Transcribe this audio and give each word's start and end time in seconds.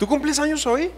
¿Tú 0.00 0.06
cumples 0.06 0.38
años 0.38 0.66
hoy? 0.66 0.90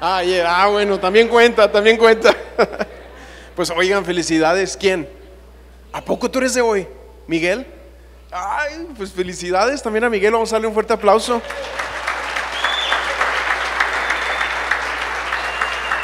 Ah, 0.00 0.22
ah, 0.46 0.68
bueno, 0.68 0.98
también 0.98 1.28
cuenta, 1.28 1.70
también 1.70 1.98
cuenta. 1.98 2.34
pues 3.54 3.68
oigan, 3.68 4.02
felicidades. 4.02 4.74
¿Quién? 4.74 5.06
¿A 5.92 6.00
poco 6.00 6.30
tú 6.30 6.38
eres 6.38 6.54
de 6.54 6.62
hoy? 6.62 6.88
¿Miguel? 7.26 7.66
Ay, 8.32 8.88
pues 8.96 9.12
felicidades 9.12 9.82
también 9.82 10.04
a 10.04 10.08
Miguel. 10.08 10.32
Vamos 10.32 10.50
a 10.52 10.54
darle 10.54 10.68
un 10.68 10.72
fuerte 10.72 10.94
aplauso. 10.94 11.42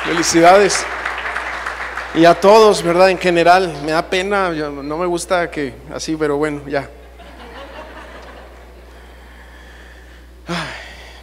Felicidades. 0.04 0.84
Y 2.14 2.26
a 2.26 2.38
todos, 2.38 2.82
¿verdad? 2.82 3.08
En 3.08 3.18
general, 3.18 3.80
me 3.82 3.92
da 3.92 4.02
pena, 4.02 4.50
no 4.50 4.98
me 4.98 5.06
gusta 5.06 5.50
que 5.50 5.72
así, 5.90 6.16
pero 6.16 6.36
bueno, 6.36 6.60
ya. 6.66 6.86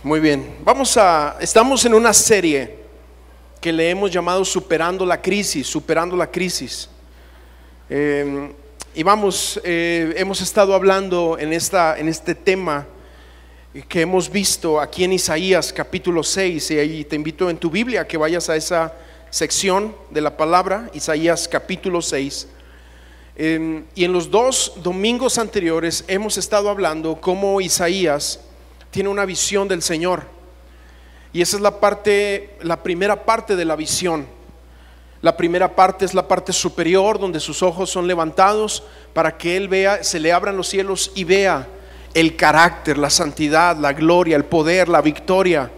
Muy 0.08 0.22
bien, 0.22 0.56
vamos 0.64 0.96
a, 0.96 1.36
estamos 1.42 1.84
en 1.84 1.94
una 1.94 2.14
serie 2.14 2.78
que 3.60 3.74
le 3.74 3.90
hemos 3.90 4.10
llamado 4.10 4.46
Superando 4.46 5.06
la 5.06 5.22
Crisis, 5.22 5.68
Superando 5.68 6.16
la 6.16 6.32
Crisis. 6.32 6.90
Em, 7.90 8.54
y 8.96 9.04
vamos, 9.04 9.60
eh, 9.66 10.14
hemos 10.16 10.40
estado 10.40 10.74
hablando 10.74 11.36
en, 11.38 11.52
esta, 11.52 12.00
en 12.00 12.08
este 12.08 12.36
tema 12.36 12.88
que 13.90 14.00
hemos 14.00 14.32
visto 14.32 14.80
aquí 14.80 15.04
en 15.04 15.12
Isaías 15.12 15.74
capítulo 15.74 16.24
6, 16.24 16.72
y 16.72 16.80
ahí 16.80 17.04
te 17.04 17.18
invito 17.18 17.50
en 17.50 17.58
tu 17.58 17.70
Biblia 17.70 18.08
que 18.08 18.16
vayas 18.16 18.50
a 18.50 18.56
esa 18.56 18.94
sección 19.30 19.94
de 20.10 20.22
la 20.22 20.38
palabra, 20.38 20.90
Isaías 20.94 21.50
capítulo 21.50 22.02
6. 22.02 22.48
Em, 23.36 23.84
y 23.94 24.06
en 24.06 24.14
los 24.14 24.32
dos 24.32 24.72
domingos 24.78 25.38
anteriores 25.38 26.06
hemos 26.08 26.38
estado 26.38 26.70
hablando 26.70 27.20
cómo 27.20 27.60
Isaías 27.60 28.47
tiene 28.98 29.12
una 29.12 29.26
visión 29.26 29.68
del 29.68 29.84
Señor. 29.84 30.24
Y 31.32 31.44
esa 31.44 31.58
es 31.58 31.62
la 31.62 31.80
parte, 31.80 32.56
la 32.64 32.82
primera 32.82 33.26
parte 33.26 33.56
de 33.56 33.64
la 33.64 33.76
visión. 33.76 34.26
La 35.22 35.38
primera 35.38 35.76
parte 35.76 36.04
es 36.04 36.16
la 36.16 36.28
parte 36.28 36.52
superior 36.52 37.20
donde 37.20 37.40
sus 37.40 37.62
ojos 37.62 37.92
son 37.92 38.08
levantados 38.08 38.82
para 39.14 39.38
que 39.38 39.56
él 39.56 39.68
vea, 39.68 40.04
se 40.04 40.20
le 40.20 40.34
abran 40.34 40.58
los 40.58 40.70
cielos 40.70 41.12
y 41.14 41.26
vea 41.26 41.68
el 42.16 42.36
carácter, 42.36 42.98
la 42.98 43.12
santidad, 43.12 43.78
la 43.78 43.94
gloria, 43.94 44.36
el 44.36 44.46
poder, 44.46 44.90
la 44.90 45.04
victoria 45.04 45.70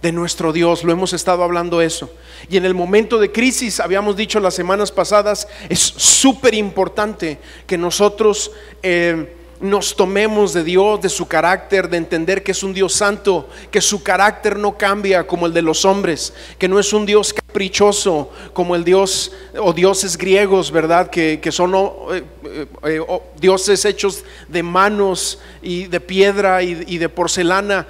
de 0.00 0.12
nuestro 0.12 0.52
Dios. 0.52 0.84
Lo 0.84 0.92
hemos 0.92 1.12
estado 1.12 1.42
hablando 1.42 1.80
eso. 1.80 2.08
Y 2.48 2.56
en 2.56 2.64
el 2.64 2.74
momento 2.74 3.18
de 3.18 3.32
crisis, 3.32 3.80
habíamos 3.80 4.14
dicho 4.14 4.38
las 4.38 4.54
semanas 4.54 4.92
pasadas, 4.92 5.48
es 5.68 5.80
súper 5.80 6.54
importante 6.54 7.40
que 7.66 7.76
nosotros... 7.76 8.52
Eh, 8.80 9.39
nos 9.60 9.94
tomemos 9.94 10.54
de 10.54 10.64
Dios, 10.64 11.02
de 11.02 11.10
su 11.10 11.28
carácter, 11.28 11.90
de 11.90 11.98
entender 11.98 12.42
que 12.42 12.52
es 12.52 12.62
un 12.62 12.72
Dios 12.72 12.94
santo, 12.94 13.48
que 13.70 13.82
su 13.82 14.02
carácter 14.02 14.58
no 14.58 14.78
cambia 14.78 15.26
como 15.26 15.46
el 15.46 15.52
de 15.52 15.60
los 15.60 15.84
hombres, 15.84 16.32
que 16.58 16.66
no 16.66 16.78
es 16.78 16.92
un 16.94 17.04
Dios 17.04 17.34
caprichoso 17.34 18.30
como 18.54 18.74
el 18.74 18.84
Dios 18.84 19.32
o 19.58 19.72
dioses 19.74 20.16
griegos, 20.16 20.70
¿verdad? 20.70 21.10
Que, 21.10 21.38
son 21.52 21.74
eh, 21.74 22.24
eh, 22.44 22.66
eh, 22.84 23.00
dioses 23.38 23.84
hechos 23.84 24.24
de 24.48 24.62
manos 24.62 25.38
y 25.60 25.84
de 25.84 26.00
piedra 26.00 26.62
y, 26.62 26.96
de 26.96 27.08
porcelana. 27.10 27.86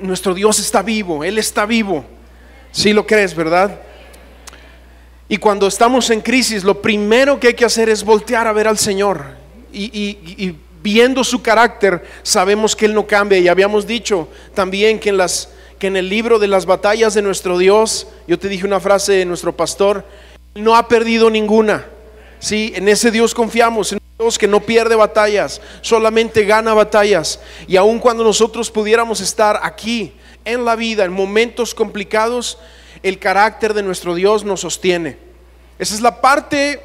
nuestro 0.00 0.34
Dios 0.34 0.58
está 0.58 0.82
vivo, 0.82 1.24
Él 1.24 1.38
está 1.38 1.64
vivo. 1.64 2.04
Si 2.70 2.92
lo 2.92 3.06
crees, 3.06 3.34
¿verdad? 3.34 3.80
Y 5.26 5.38
cuando 5.38 5.66
estamos 5.66 6.10
en 6.10 6.20
crisis, 6.20 6.64
lo 6.64 6.82
primero 6.82 7.40
que 7.40 7.48
hay 7.48 7.54
que 7.54 7.64
hacer 7.64 7.88
es 7.88 8.04
voltear 8.04 8.46
a 8.46 8.52
ver 8.52 8.68
al 8.68 8.76
Señor 8.76 9.40
y 9.72 10.54
viendo 10.82 11.22
su 11.24 11.42
carácter, 11.42 12.02
sabemos 12.22 12.74
que 12.74 12.86
Él 12.86 12.94
no 12.94 13.06
cambia. 13.06 13.38
Y 13.38 13.48
habíamos 13.48 13.86
dicho 13.86 14.28
también 14.54 14.98
que 14.98 15.10
en, 15.10 15.16
las, 15.16 15.48
que 15.78 15.86
en 15.86 15.96
el 15.96 16.08
libro 16.08 16.38
de 16.38 16.48
las 16.48 16.66
batallas 16.66 17.14
de 17.14 17.22
nuestro 17.22 17.58
Dios, 17.58 18.08
yo 18.26 18.38
te 18.38 18.48
dije 18.48 18.66
una 18.66 18.80
frase 18.80 19.12
de 19.12 19.24
nuestro 19.24 19.56
pastor, 19.56 20.04
no 20.54 20.76
ha 20.76 20.88
perdido 20.88 21.30
ninguna. 21.30 21.86
Sí, 22.38 22.72
en 22.74 22.88
ese 22.88 23.10
Dios 23.10 23.34
confiamos, 23.34 23.92
en 23.92 23.98
un 23.98 24.24
Dios 24.24 24.38
que 24.38 24.48
no 24.48 24.60
pierde 24.60 24.96
batallas, 24.96 25.60
solamente 25.80 26.44
gana 26.44 26.74
batallas. 26.74 27.40
Y 27.68 27.76
aun 27.76 28.00
cuando 28.00 28.24
nosotros 28.24 28.70
pudiéramos 28.70 29.20
estar 29.20 29.60
aquí 29.62 30.12
en 30.44 30.64
la 30.64 30.74
vida, 30.74 31.04
en 31.04 31.12
momentos 31.12 31.74
complicados, 31.74 32.58
el 33.02 33.18
carácter 33.18 33.74
de 33.74 33.82
nuestro 33.82 34.14
Dios 34.14 34.44
nos 34.44 34.60
sostiene. 34.60 35.16
Esa 35.78 35.94
es 35.94 36.00
la 36.00 36.20
parte 36.20 36.80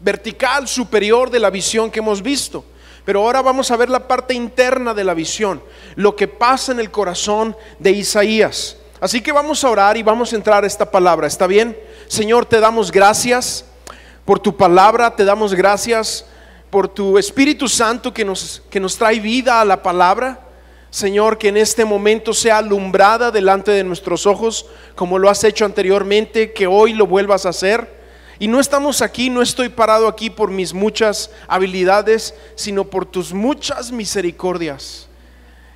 vertical 0.00 0.68
superior 0.68 1.30
de 1.30 1.40
la 1.40 1.50
visión 1.50 1.90
que 1.90 2.00
hemos 2.00 2.22
visto. 2.22 2.64
Pero 3.08 3.22
ahora 3.22 3.40
vamos 3.40 3.70
a 3.70 3.76
ver 3.78 3.88
la 3.88 4.06
parte 4.06 4.34
interna 4.34 4.92
de 4.92 5.02
la 5.02 5.14
visión, 5.14 5.62
lo 5.94 6.14
que 6.14 6.28
pasa 6.28 6.72
en 6.72 6.78
el 6.78 6.90
corazón 6.90 7.56
de 7.78 7.92
Isaías. 7.92 8.76
Así 9.00 9.22
que 9.22 9.32
vamos 9.32 9.64
a 9.64 9.70
orar 9.70 9.96
y 9.96 10.02
vamos 10.02 10.30
a 10.30 10.36
entrar 10.36 10.62
a 10.62 10.66
esta 10.66 10.90
palabra. 10.90 11.26
¿Está 11.26 11.46
bien? 11.46 11.74
Señor, 12.06 12.44
te 12.44 12.60
damos 12.60 12.92
gracias 12.92 13.64
por 14.26 14.40
tu 14.40 14.54
palabra, 14.54 15.16
te 15.16 15.24
damos 15.24 15.54
gracias 15.54 16.26
por 16.68 16.86
tu 16.86 17.16
Espíritu 17.16 17.66
Santo 17.66 18.12
que 18.12 18.26
nos, 18.26 18.62
que 18.68 18.78
nos 18.78 18.98
trae 18.98 19.20
vida 19.20 19.62
a 19.62 19.64
la 19.64 19.82
palabra. 19.82 20.40
Señor, 20.90 21.38
que 21.38 21.48
en 21.48 21.56
este 21.56 21.86
momento 21.86 22.34
sea 22.34 22.58
alumbrada 22.58 23.30
delante 23.30 23.70
de 23.70 23.84
nuestros 23.84 24.26
ojos, 24.26 24.66
como 24.94 25.18
lo 25.18 25.30
has 25.30 25.42
hecho 25.44 25.64
anteriormente, 25.64 26.52
que 26.52 26.66
hoy 26.66 26.92
lo 26.92 27.06
vuelvas 27.06 27.46
a 27.46 27.48
hacer. 27.48 27.97
Y 28.38 28.46
no 28.46 28.60
estamos 28.60 29.02
aquí, 29.02 29.30
no 29.30 29.42
estoy 29.42 29.68
parado 29.68 30.06
aquí 30.06 30.30
por 30.30 30.50
mis 30.50 30.72
muchas 30.72 31.30
habilidades, 31.48 32.34
sino 32.54 32.84
por 32.84 33.04
tus 33.04 33.32
muchas 33.32 33.90
misericordias. 33.90 35.08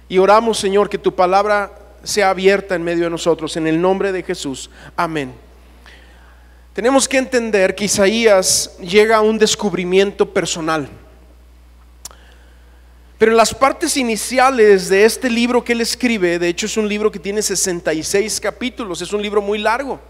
Y 0.08 0.18
oramos, 0.18 0.58
Señor, 0.58 0.88
que 0.88 0.98
tu 0.98 1.14
palabra 1.14 1.72
sea 2.04 2.30
abierta 2.30 2.74
en 2.74 2.84
medio 2.84 3.04
de 3.04 3.10
nosotros, 3.10 3.56
en 3.56 3.66
el 3.66 3.80
nombre 3.80 4.12
de 4.12 4.22
Jesús. 4.22 4.70
Amén. 4.96 5.34
Tenemos 6.72 7.08
que 7.08 7.18
entender 7.18 7.74
que 7.74 7.84
Isaías 7.84 8.76
llega 8.80 9.16
a 9.16 9.22
un 9.22 9.38
descubrimiento 9.38 10.32
personal. 10.32 10.88
Pero 13.18 13.32
en 13.32 13.36
las 13.36 13.54
partes 13.54 13.96
iniciales 13.96 14.88
de 14.88 15.04
este 15.04 15.28
libro 15.28 15.62
que 15.62 15.72
él 15.72 15.80
escribe, 15.80 16.38
de 16.38 16.48
hecho 16.48 16.66
es 16.66 16.76
un 16.76 16.88
libro 16.88 17.10
que 17.10 17.18
tiene 17.18 17.42
66 17.42 18.40
capítulos, 18.40 19.02
es 19.02 19.12
un 19.12 19.22
libro 19.22 19.40
muy 19.42 19.58
largo. 19.58 20.00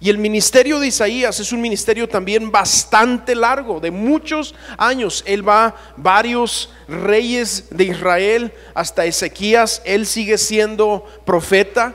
Y 0.00 0.10
el 0.10 0.18
ministerio 0.18 0.78
de 0.78 0.88
Isaías 0.88 1.38
es 1.40 1.52
un 1.52 1.60
ministerio 1.60 2.08
también 2.08 2.50
bastante 2.50 3.34
largo, 3.34 3.80
de 3.80 3.90
muchos 3.90 4.54
años. 4.76 5.22
Él 5.26 5.46
va 5.46 5.74
varios 5.96 6.72
reyes 6.88 7.66
de 7.70 7.84
Israel 7.84 8.52
hasta 8.74 9.06
Ezequías, 9.06 9.82
él 9.84 10.06
sigue 10.06 10.38
siendo 10.38 11.06
profeta, 11.24 11.94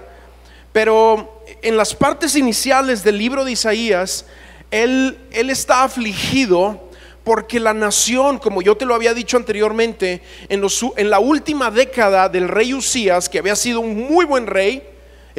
pero 0.71 1.43
en 1.61 1.77
las 1.77 1.93
partes 1.93 2.35
iniciales 2.35 3.03
del 3.03 3.17
libro 3.17 3.43
de 3.43 3.51
Isaías, 3.51 4.25
él, 4.71 5.17
él 5.31 5.49
está 5.49 5.83
afligido 5.83 6.89
porque 7.23 7.59
la 7.59 7.73
nación, 7.73 8.39
como 8.39 8.61
yo 8.61 8.75
te 8.75 8.85
lo 8.85 8.95
había 8.95 9.13
dicho 9.13 9.37
anteriormente, 9.37 10.21
en, 10.47 10.63
en 10.97 11.09
la 11.09 11.19
última 11.19 11.69
década 11.69 12.29
del 12.29 12.47
rey 12.47 12.73
Usías, 12.73 13.29
que 13.29 13.39
había 13.39 13.55
sido 13.55 13.81
un 13.81 13.95
muy 14.09 14.25
buen 14.25 14.47
rey, 14.47 14.83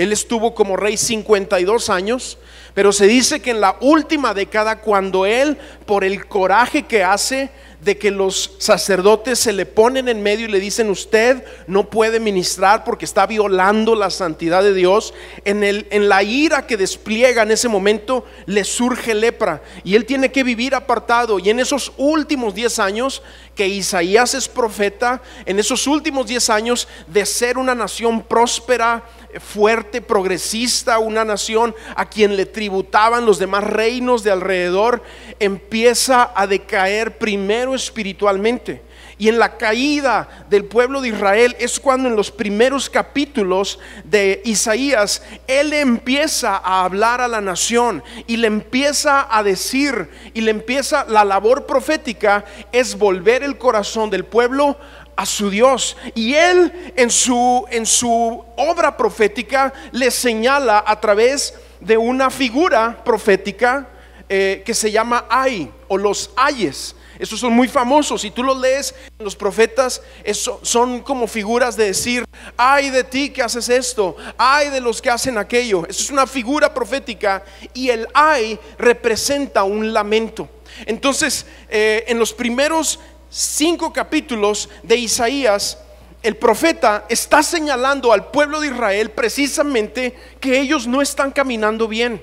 él 0.01 0.13
estuvo 0.13 0.55
como 0.55 0.79
rey 0.79 0.97
52 0.97 1.91
años, 1.91 2.39
pero 2.73 2.91
se 2.91 3.07
dice 3.07 3.41
que 3.41 3.51
en 3.51 3.61
la 3.61 3.77
última 3.81 4.33
década, 4.33 4.81
cuando 4.81 5.27
él, 5.27 5.59
por 5.85 6.05
el 6.05 6.27
coraje 6.27 6.85
que 6.85 7.05
hace, 7.05 7.51
de 7.83 7.97
que 7.97 8.11
los 8.11 8.57
sacerdotes 8.59 9.39
se 9.39 9.53
le 9.53 9.65
ponen 9.65 10.09
en 10.09 10.23
medio 10.23 10.47
y 10.47 10.51
le 10.51 10.61
dicen 10.61 10.91
usted 10.91 11.45
no 11.67 11.89
puede 11.89 12.21
ministrar 12.21 12.85
porque 12.85 13.07
está 13.07 13.27
violando 13.27 13.95
la 13.95 14.11
santidad 14.11 14.63
de 14.63 14.75
Dios. 14.75 15.15
En, 15.45 15.65
el, 15.65 15.87
en 15.91 16.09
la 16.09 16.23
ira 16.23 16.67
que 16.67 16.77
despliega 16.77 17.43
en 17.43 17.51
ese 17.51 17.69
momento 17.69 18.27
le 18.47 18.65
surge 18.65 19.15
lepra 19.15 19.63
y 19.83 19.95
él 19.95 20.05
tiene 20.05 20.31
que 20.31 20.45
vivir 20.45 20.75
apartado. 20.75 21.39
Y 21.39 21.49
en 21.49 21.59
esos 21.59 21.93
últimos 21.97 22.55
10 22.55 22.79
años 22.81 23.23
que 23.55 23.67
Isaías 23.67 24.35
es 24.35 24.49
profeta, 24.49 25.23
en 25.47 25.59
esos 25.59 25.87
últimos 25.87 26.27
10 26.27 26.51
años 26.51 26.89
de 27.07 27.25
ser 27.25 27.57
una 27.57 27.75
nación 27.75 28.23
próspera, 28.23 29.05
fuerte, 29.39 30.03
progresista, 30.03 30.99
una 30.99 31.25
nación 31.25 31.75
a 31.95 32.09
quien 32.09 32.37
le 32.37 32.47
tributaban 32.47 33.27
los 33.27 33.39
demás 33.39 33.65
reinos 33.65 34.23
de 34.25 34.31
alrededor, 34.31 35.03
empieza 35.39 36.33
a 36.35 36.47
decaer 36.47 37.19
primero 37.19 37.75
espiritualmente. 37.75 38.83
Y 39.21 39.29
en 39.29 39.39
la 39.39 39.59
caída 39.59 40.47
del 40.49 40.65
pueblo 40.65 41.03
de 41.03 41.09
Israel 41.09 41.55
es 41.59 41.79
cuando 41.79 42.09
en 42.09 42.17
los 42.17 42.31
primeros 42.31 42.89
capítulos 42.89 43.79
de 44.03 44.41
Isaías, 44.47 45.23
él 45.47 45.75
empieza 45.75 46.57
a 46.57 46.85
hablar 46.87 47.21
a 47.21 47.29
la 47.29 47.43
nación 47.43 48.03
y 48.27 48.39
le 48.39 48.47
empieza 48.47 49.29
a 49.31 49.43
decir 49.43 50.09
y 50.33 50.41
le 50.41 50.51
empieza 50.51 51.05
la 51.05 51.23
labor 51.23 51.67
profética 51.67 52.47
es 52.73 52.97
volver 52.97 53.43
el 53.43 53.59
corazón 53.59 54.09
del 54.09 54.25
pueblo 54.25 54.79
a 55.21 55.27
su 55.27 55.51
Dios. 55.51 55.99
Y 56.15 56.33
él 56.33 56.93
en 56.97 57.11
su, 57.11 57.67
en 57.71 57.85
su 57.85 58.43
obra 58.57 58.97
profética 58.97 59.71
le 59.93 60.11
señala 60.11 60.83
a 60.87 60.99
través 60.99 61.53
de 61.79 61.99
una 61.99 62.31
figura 62.31 63.05
profética 63.05 63.87
eh, 64.31 64.63
que 64.65 64.73
se 64.73 64.91
llama 64.91 65.27
Ay 65.29 65.71
o 65.89 65.99
los 65.99 66.31
Ayes. 66.37 66.97
Esos 67.19 67.39
son 67.39 67.53
muy 67.53 67.69
famosos. 67.69 68.23
Si 68.23 68.31
tú 68.31 68.43
los 68.43 68.59
lees 68.59 68.95
en 69.19 69.27
los 69.27 69.37
profetas, 69.37 70.01
eso, 70.25 70.59
son 70.63 71.01
como 71.01 71.27
figuras 71.27 71.77
de 71.77 71.85
decir, 71.85 72.25
ay 72.57 72.89
de 72.89 73.05
ti 73.05 73.29
que 73.29 73.43
haces 73.43 73.69
esto, 73.69 74.17
ay 74.39 74.71
de 74.71 74.81
los 74.81 75.03
que 75.03 75.11
hacen 75.11 75.37
aquello. 75.37 75.87
Eso 75.87 76.03
es 76.03 76.11
una 76.11 76.27
figura 76.27 76.73
profética 76.73 77.45
y 77.75 77.91
el 77.91 78.09
ay 78.15 78.59
representa 78.79 79.65
un 79.65 79.93
lamento. 79.93 80.49
Entonces, 80.87 81.45
eh, 81.69 82.05
en 82.09 82.19
los 82.19 82.33
primeros 82.33 83.01
cinco 83.31 83.93
capítulos 83.93 84.69
de 84.83 84.97
Isaías, 84.97 85.79
el 86.23 86.37
profeta 86.37 87.07
está 87.09 87.43
señalando 87.43 88.13
al 88.13 88.31
pueblo 88.31 88.61
de 88.61 88.67
Israel 88.69 89.11
precisamente 89.11 90.15
que 90.39 90.61
ellos 90.61 90.87
no 90.87 91.01
están 91.01 91.31
caminando 91.31 91.89
bien, 91.89 92.23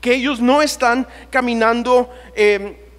que 0.00 0.14
ellos 0.14 0.40
no 0.40 0.62
están 0.62 1.06
caminando 1.30 2.10
eh, 2.34 2.90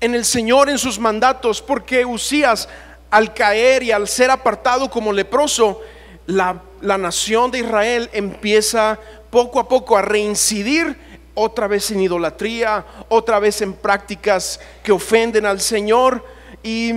en 0.00 0.14
el 0.14 0.24
Señor, 0.24 0.68
en 0.68 0.78
sus 0.78 0.98
mandatos, 0.98 1.62
porque 1.62 2.04
Usías 2.04 2.68
al 3.10 3.32
caer 3.32 3.82
y 3.82 3.92
al 3.92 4.06
ser 4.06 4.30
apartado 4.30 4.90
como 4.90 5.12
leproso, 5.12 5.80
la, 6.26 6.62
la 6.82 6.98
nación 6.98 7.50
de 7.50 7.60
Israel 7.60 8.10
empieza 8.12 8.98
poco 9.30 9.58
a 9.60 9.68
poco 9.68 9.96
a 9.96 10.02
reincidir 10.02 10.96
otra 11.38 11.66
vez 11.66 11.90
en 11.90 12.00
idolatría, 12.00 12.84
otra 13.08 13.38
vez 13.38 13.62
en 13.62 13.72
prácticas 13.72 14.60
que 14.82 14.92
ofenden 14.92 15.46
al 15.46 15.60
Señor. 15.60 16.24
Y 16.62 16.92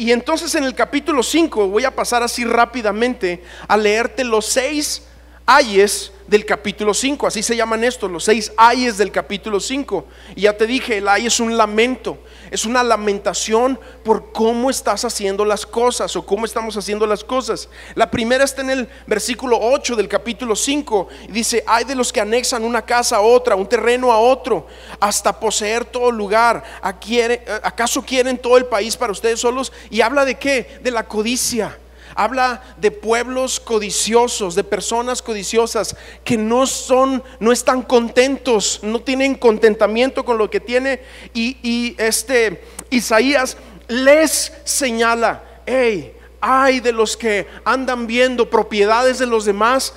y 0.00 0.12
entonces 0.12 0.54
en 0.54 0.64
el 0.64 0.74
capítulo 0.74 1.22
5 1.22 1.68
voy 1.68 1.84
a 1.84 1.94
pasar 1.94 2.22
así 2.22 2.42
rápidamente 2.42 3.44
a 3.68 3.76
leerte 3.76 4.24
los 4.24 4.46
seis 4.46 5.02
ayes 5.44 6.10
del 6.30 6.46
capítulo 6.46 6.94
5, 6.94 7.26
así 7.26 7.42
se 7.42 7.56
llaman 7.56 7.82
estos, 7.82 8.08
los 8.08 8.22
seis 8.22 8.52
ayes 8.56 8.96
del 8.96 9.10
capítulo 9.10 9.58
5. 9.58 10.04
Y 10.36 10.42
ya 10.42 10.56
te 10.56 10.64
dije, 10.64 10.98
el 10.98 11.08
ay 11.08 11.26
es 11.26 11.40
un 11.40 11.56
lamento, 11.56 12.18
es 12.52 12.64
una 12.64 12.84
lamentación 12.84 13.80
por 14.04 14.30
cómo 14.30 14.70
estás 14.70 15.04
haciendo 15.04 15.44
las 15.44 15.66
cosas 15.66 16.14
o 16.14 16.24
cómo 16.24 16.44
estamos 16.44 16.76
haciendo 16.76 17.04
las 17.04 17.24
cosas. 17.24 17.68
La 17.96 18.12
primera 18.12 18.44
está 18.44 18.62
en 18.62 18.70
el 18.70 18.88
versículo 19.08 19.58
8 19.60 19.96
del 19.96 20.06
capítulo 20.06 20.54
5 20.54 21.08
y 21.28 21.32
dice, 21.32 21.64
hay 21.66 21.82
de 21.82 21.96
los 21.96 22.12
que 22.12 22.20
anexan 22.20 22.62
una 22.62 22.82
casa 22.82 23.16
a 23.16 23.22
otra, 23.22 23.56
un 23.56 23.68
terreno 23.68 24.12
a 24.12 24.20
otro, 24.20 24.68
hasta 25.00 25.40
poseer 25.40 25.84
todo 25.84 26.12
lugar. 26.12 26.62
¿Acaso 26.80 28.04
quieren 28.04 28.38
todo 28.38 28.56
el 28.56 28.66
país 28.66 28.96
para 28.96 29.10
ustedes 29.10 29.40
solos? 29.40 29.72
Y 29.90 30.00
habla 30.00 30.24
de 30.24 30.36
qué? 30.36 30.78
De 30.80 30.92
la 30.92 31.08
codicia 31.08 31.76
habla 32.14 32.62
de 32.78 32.90
pueblos 32.90 33.60
codiciosos, 33.60 34.54
de 34.54 34.64
personas 34.64 35.22
codiciosas 35.22 35.96
que 36.24 36.36
no 36.36 36.66
son, 36.66 37.22
no 37.38 37.52
están 37.52 37.82
contentos, 37.82 38.80
no 38.82 39.00
tienen 39.00 39.34
contentamiento 39.34 40.24
con 40.24 40.38
lo 40.38 40.50
que 40.50 40.60
tiene. 40.60 41.00
Y, 41.34 41.94
este 41.98 42.62
Isaías 42.90 43.56
les 43.88 44.52
señala, 44.64 45.42
hey, 45.66 46.12
hay 46.40 46.80
de 46.80 46.92
los 46.92 47.16
que 47.16 47.46
andan 47.64 48.06
viendo 48.06 48.48
propiedades 48.48 49.18
de 49.18 49.26
los 49.26 49.44
demás. 49.44 49.92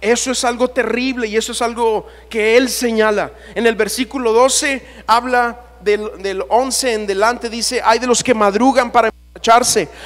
Eso 0.00 0.30
es 0.30 0.44
algo 0.44 0.68
terrible 0.68 1.26
y 1.26 1.36
eso 1.36 1.52
es 1.52 1.62
algo 1.62 2.06
que 2.28 2.56
él 2.56 2.68
señala. 2.68 3.32
En 3.54 3.66
el 3.66 3.74
versículo 3.74 4.32
12 4.32 4.84
habla 5.06 5.60
del, 5.80 6.22
del 6.22 6.44
11 6.48 6.92
en 6.92 7.06
delante, 7.06 7.48
dice, 7.48 7.80
hay 7.84 7.98
de 7.98 8.06
los 8.06 8.22
que 8.22 8.34
madrugan 8.34 8.92
para 8.92 9.10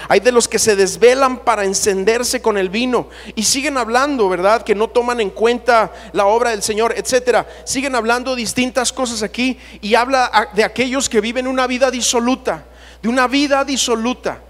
hay 0.08 0.20
de 0.20 0.32
los 0.32 0.48
que 0.48 0.58
se 0.58 0.76
desvelan 0.76 1.38
para 1.38 1.64
encenderse 1.64 2.40
con 2.40 2.58
el 2.58 2.68
vino 2.68 3.08
y 3.34 3.42
siguen 3.42 3.76
hablando, 3.76 4.28
¿verdad? 4.28 4.62
Que 4.62 4.74
no 4.74 4.88
toman 4.88 5.20
en 5.20 5.30
cuenta 5.30 5.92
la 6.12 6.26
obra 6.26 6.50
del 6.50 6.62
Señor, 6.62 6.94
etcétera. 6.96 7.46
Siguen 7.64 7.94
hablando 7.94 8.34
distintas 8.34 8.92
cosas 8.92 9.22
aquí 9.22 9.58
y 9.80 9.94
habla 9.94 10.50
de 10.54 10.64
aquellos 10.64 11.08
que 11.08 11.20
viven 11.20 11.46
una 11.46 11.66
vida 11.66 11.90
disoluta, 11.90 12.64
de 13.02 13.08
una 13.08 13.26
vida 13.26 13.64
disoluta. 13.64 14.40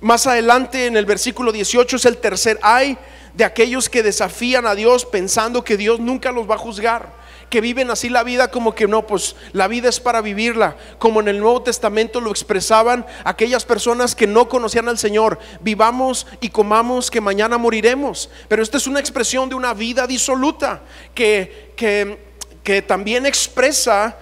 Más 0.00 0.26
adelante 0.26 0.86
en 0.86 0.96
el 0.96 1.04
versículo 1.04 1.52
18 1.52 1.96
es 1.96 2.04
el 2.06 2.18
tercer 2.18 2.58
ay 2.62 2.96
de 3.34 3.44
aquellos 3.44 3.88
que 3.88 4.02
desafían 4.02 4.66
a 4.66 4.74
Dios 4.74 5.04
pensando 5.04 5.62
que 5.62 5.76
Dios 5.76 6.00
nunca 6.00 6.32
los 6.32 6.48
va 6.48 6.54
a 6.54 6.58
juzgar 6.58 7.19
que 7.50 7.60
viven 7.60 7.90
así 7.90 8.08
la 8.08 8.22
vida 8.22 8.50
como 8.50 8.74
que 8.74 8.86
no, 8.86 9.06
pues 9.06 9.34
la 9.52 9.68
vida 9.68 9.88
es 9.88 10.00
para 10.00 10.22
vivirla, 10.22 10.76
como 10.98 11.20
en 11.20 11.28
el 11.28 11.40
Nuevo 11.40 11.62
Testamento 11.62 12.20
lo 12.20 12.30
expresaban 12.30 13.04
aquellas 13.24 13.64
personas 13.64 14.14
que 14.14 14.28
no 14.28 14.48
conocían 14.48 14.88
al 14.88 14.98
Señor, 14.98 15.38
vivamos 15.60 16.26
y 16.40 16.48
comamos 16.50 17.10
que 17.10 17.20
mañana 17.20 17.58
moriremos. 17.58 18.30
Pero 18.48 18.62
esta 18.62 18.76
es 18.76 18.86
una 18.86 19.00
expresión 19.00 19.48
de 19.48 19.56
una 19.56 19.74
vida 19.74 20.06
disoluta 20.06 20.82
que, 21.12 21.72
que, 21.76 22.18
que 22.62 22.82
también 22.82 23.26
expresa 23.26 24.16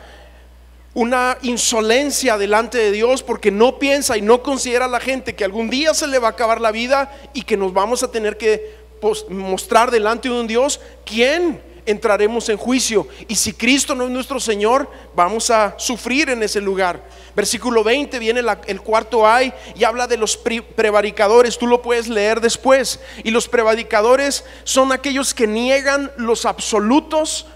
una 0.95 1.37
insolencia 1.43 2.39
delante 2.39 2.79
de 2.79 2.91
Dios 2.91 3.23
porque 3.23 3.51
no 3.51 3.79
piensa 3.79 4.17
y 4.17 4.23
no 4.23 4.43
considera 4.43 4.87
a 4.87 4.89
la 4.89 5.01
gente 5.01 5.37
que 5.37 5.45
algún 5.45 5.69
día 5.69 5.93
se 5.93 6.07
le 6.07 6.19
va 6.19 6.29
a 6.29 6.31
acabar 6.31 6.61
la 6.61 6.73
vida 6.73 7.15
y 7.35 7.43
que 7.43 7.59
nos 7.59 7.75
vamos 7.75 8.03
a 8.03 8.11
tener 8.11 8.39
que 8.39 8.75
pues, 9.01 9.27
mostrar 9.29 9.91
delante 9.91 10.29
de 10.29 10.41
un 10.41 10.47
Dios. 10.47 10.81
Quién 11.05 11.68
entraremos 11.91 12.49
en 12.49 12.57
juicio. 12.57 13.09
Y 13.27 13.35
si 13.35 13.53
Cristo 13.53 13.95
no 13.95 14.05
es 14.05 14.11
nuestro 14.11 14.39
Señor, 14.39 14.91
vamos 15.15 15.51
a 15.51 15.75
sufrir 15.79 16.31
en 16.31 16.43
ese 16.43 16.61
lugar. 16.61 17.03
Versículo 17.35 17.83
20 17.83 18.19
viene 18.19 18.43
el 18.67 18.81
cuarto 18.81 19.27
ay 19.27 19.53
y 19.75 19.85
habla 19.85 20.07
de 20.07 20.17
los 20.17 20.37
prevaricadores. 20.37 21.59
Tú 21.59 21.67
lo 21.67 21.83
puedes 21.83 22.09
leer 22.09 22.41
después. 22.41 23.01
Y 23.25 23.31
los 23.31 23.49
prevaricadores 23.49 24.45
son 24.65 24.93
aquellos 24.93 25.35
que 25.35 25.47
niegan 25.47 26.13
los 26.17 26.45
absolutos 26.45 27.47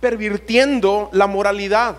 pervirtiendo 0.00 1.10
la 1.12 1.26
moralidad. 1.26 1.96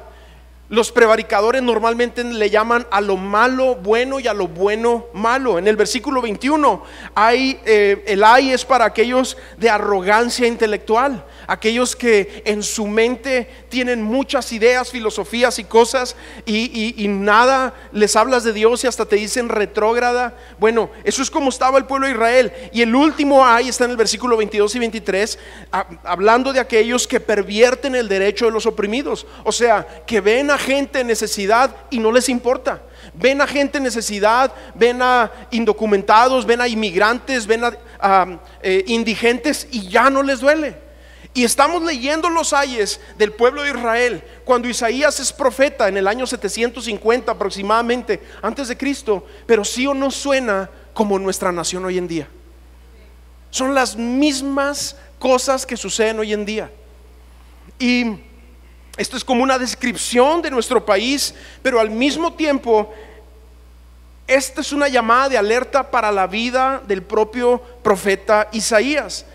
Los 0.70 0.92
prevaricadores 0.92 1.64
normalmente 1.64 2.24
le 2.24 2.50
llaman 2.52 2.86
a 2.92 3.02
lo 3.02 3.18
malo 3.18 3.74
bueno 3.74 4.20
y 4.20 4.28
a 4.28 4.36
lo 4.36 4.48
bueno 4.48 5.08
malo. 5.14 5.58
En 5.58 5.68
el 5.68 5.76
versículo 5.76 6.22
21 6.22 6.84
hay, 7.16 7.60
eh, 7.66 8.04
el 8.06 8.24
ay 8.24 8.52
es 8.52 8.66
para 8.66 8.86
aquellos 8.86 9.36
de 9.58 9.68
arrogancia 9.68 10.46
intelectual 10.46 11.26
aquellos 11.50 11.96
que 11.96 12.44
en 12.46 12.62
su 12.62 12.86
mente 12.86 13.50
tienen 13.70 14.04
muchas 14.04 14.52
ideas, 14.52 14.92
filosofías 14.92 15.58
y 15.58 15.64
cosas 15.64 16.16
y, 16.46 17.08
nada 17.10 17.74
les 17.92 18.16
hablas 18.16 18.44
de 18.44 18.54
Dios 18.54 18.84
y 18.84 18.88
hasta 18.88 19.06
te 19.06 19.16
dicen 19.16 19.50
retrógrada. 19.50 20.38
Bueno, 20.60 20.92
eso 21.04 21.24
es 21.24 21.32
como 21.32 21.50
estaba 21.50 21.80
el 21.80 21.86
pueblo 21.86 22.06
de 22.06 22.14
Israel. 22.14 22.54
Y 22.72 22.84
el 22.84 22.94
último 22.94 23.44
ahí 23.44 23.68
está 23.68 23.86
en 23.86 23.92
el 23.92 23.98
versículo 23.98 24.38
22 24.38 24.76
y 24.76 24.80
23, 24.80 25.40
hablando 26.04 26.54
de 26.54 26.60
aquellos 26.60 27.08
que 27.08 27.20
pervierten 27.20 27.96
el 27.96 28.08
derecho 28.08 28.46
de 28.46 28.52
los 28.52 28.68
oprimidos. 28.68 29.26
O 29.44 29.52
sea, 29.52 30.04
que 30.06 30.22
ven 30.22 30.52
a 30.52 30.58
gente 30.58 31.00
en 31.00 31.08
necesidad 31.08 31.76
y 31.90 31.98
no 31.98 32.12
les 32.12 32.30
importa. 32.30 32.84
Ven 33.16 33.42
a 33.42 33.48
gente 33.48 33.80
en 33.80 33.86
necesidad, 33.86 34.54
ven 34.76 35.02
a 35.02 35.32
indocumentados, 35.50 36.46
ven 36.46 36.62
a 36.62 36.68
inmigrantes, 36.68 37.48
ven 37.48 37.64
a, 38.00 38.40
eh, 38.62 38.84
indigentes 38.86 39.68
y 39.72 39.90
ya 39.90 40.12
no 40.12 40.22
les 40.22 40.42
duele. 40.42 40.89
Y 41.34 41.44
estamos 41.44 41.84
leyendo 41.84 42.30
los 42.30 42.54
ayes 42.54 43.00
del 43.18 43.32
pueblo 43.32 43.62
de 43.62 43.70
Israel 43.70 44.24
cuando 44.44 44.68
Isaías 44.68 45.20
es 45.20 45.32
profeta 45.32 45.88
en 45.88 45.98
el 45.98 46.08
año 46.08 46.26
750 46.26 47.32
aproximadamente 47.32 48.22
antes 48.42 48.68
de 48.68 48.78
Cristo, 48.78 49.26
pero 49.46 49.64
sí 49.64 49.86
o 49.86 49.94
no 49.94 50.10
suena 50.10 50.70
como 50.94 51.20
nuestra 51.20 51.52
nación 51.52 51.86
hoy 51.86 51.98
en 51.98 52.08
día. 52.08 52.28
Son 53.52 53.74
las 53.76 53.96
mismas 53.96 54.96
cosas 55.20 55.66
que 55.66 55.78
suceden 55.78 56.20
hoy 56.20 56.34
en 56.34 56.46
día. 56.46 56.72
Y 57.78 58.06
esto 58.98 59.16
es 59.16 59.24
como 59.24 59.44
una 59.44 59.58
descripción 59.58 60.42
de 60.42 60.52
nuestro 60.52 60.86
país, 60.86 61.34
pero 61.62 61.80
al 61.80 61.90
mismo 61.90 62.34
tiempo 62.34 62.92
esta 64.28 64.62
es 64.62 64.72
una 64.72 64.88
llamada 64.88 65.30
de 65.30 65.38
alerta 65.38 65.90
para 65.90 66.12
la 66.12 66.28
vida 66.28 66.84
del 66.86 67.02
propio 67.02 67.62
profeta 67.82 68.48
Isaías. 68.52 69.26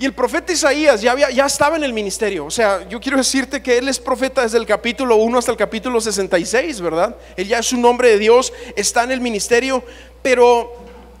Y 0.00 0.06
el 0.06 0.14
profeta 0.14 0.50
Isaías 0.50 1.02
ya, 1.02 1.14
ya 1.28 1.44
estaba 1.44 1.76
en 1.76 1.84
el 1.84 1.92
ministerio. 1.92 2.46
O 2.46 2.50
sea, 2.50 2.88
yo 2.88 2.98
quiero 2.98 3.18
decirte 3.18 3.62
que 3.62 3.76
él 3.76 3.86
es 3.86 3.98
profeta 3.98 4.40
desde 4.40 4.56
el 4.56 4.64
capítulo 4.64 5.16
1 5.16 5.38
hasta 5.38 5.50
el 5.50 5.58
capítulo 5.58 6.00
66, 6.00 6.80
¿verdad? 6.80 7.14
Él 7.36 7.46
ya 7.46 7.58
es 7.58 7.70
un 7.74 7.84
hombre 7.84 8.08
de 8.08 8.18
Dios, 8.18 8.50
está 8.76 9.04
en 9.04 9.10
el 9.10 9.20
ministerio. 9.20 9.84
Pero 10.22 10.72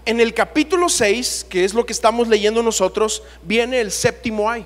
en 0.06 0.18
el 0.18 0.32
capítulo 0.32 0.88
6, 0.88 1.44
que 1.50 1.66
es 1.66 1.74
lo 1.74 1.84
que 1.84 1.92
estamos 1.92 2.26
leyendo 2.26 2.62
nosotros, 2.62 3.22
viene 3.42 3.82
el 3.82 3.90
séptimo 3.90 4.48
ay. 4.48 4.64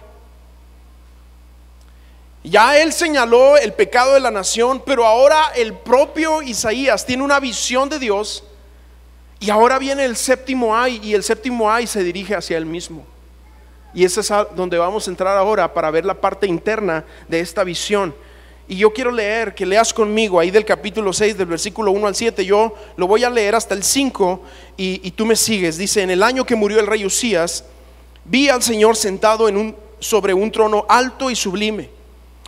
Ya 2.44 2.78
él 2.78 2.92
señaló 2.92 3.56
el 3.56 3.72
pecado 3.72 4.14
de 4.14 4.20
la 4.20 4.30
nación, 4.30 4.80
pero 4.86 5.06
ahora 5.06 5.50
el 5.56 5.74
propio 5.74 6.40
Isaías 6.40 7.04
tiene 7.04 7.24
una 7.24 7.40
visión 7.40 7.88
de 7.88 7.98
Dios. 7.98 8.44
Y 9.40 9.50
ahora 9.50 9.80
viene 9.80 10.04
el 10.04 10.14
séptimo 10.14 10.76
ay, 10.76 11.00
y 11.02 11.14
el 11.14 11.24
séptimo 11.24 11.68
ay 11.68 11.88
se 11.88 12.04
dirige 12.04 12.36
hacia 12.36 12.56
él 12.56 12.64
mismo. 12.64 13.04
Y 13.94 14.04
ese 14.04 14.20
es 14.20 14.32
donde 14.56 14.78
vamos 14.78 15.06
a 15.06 15.10
entrar 15.10 15.36
ahora 15.36 15.72
para 15.72 15.90
ver 15.90 16.04
la 16.04 16.14
parte 16.14 16.46
interna 16.46 17.04
de 17.28 17.40
esta 17.40 17.64
visión. 17.64 18.14
Y 18.66 18.76
yo 18.76 18.92
quiero 18.92 19.10
leer, 19.10 19.54
que 19.54 19.66
leas 19.66 19.92
conmigo 19.92 20.40
ahí 20.40 20.50
del 20.50 20.64
capítulo 20.64 21.12
6, 21.12 21.36
del 21.36 21.46
versículo 21.46 21.92
1 21.92 22.06
al 22.06 22.14
7. 22.14 22.44
Yo 22.44 22.74
lo 22.96 23.06
voy 23.06 23.22
a 23.22 23.30
leer 23.30 23.54
hasta 23.54 23.74
el 23.74 23.82
5 23.82 24.42
y, 24.76 25.10
tú 25.12 25.26
me 25.26 25.36
sigues. 25.36 25.76
Dice, 25.76 26.02
en 26.02 26.10
el 26.10 26.22
año 26.22 26.44
que 26.44 26.56
murió 26.56 26.80
el 26.80 26.86
rey 26.86 27.04
Usías, 27.04 27.64
vi 28.24 28.48
al 28.48 28.62
Señor 28.62 28.96
sentado 28.96 29.48
sobre 29.98 30.34
un 30.34 30.50
trono 30.50 30.86
alto 30.88 31.30
y 31.30 31.36
sublime. 31.36 31.90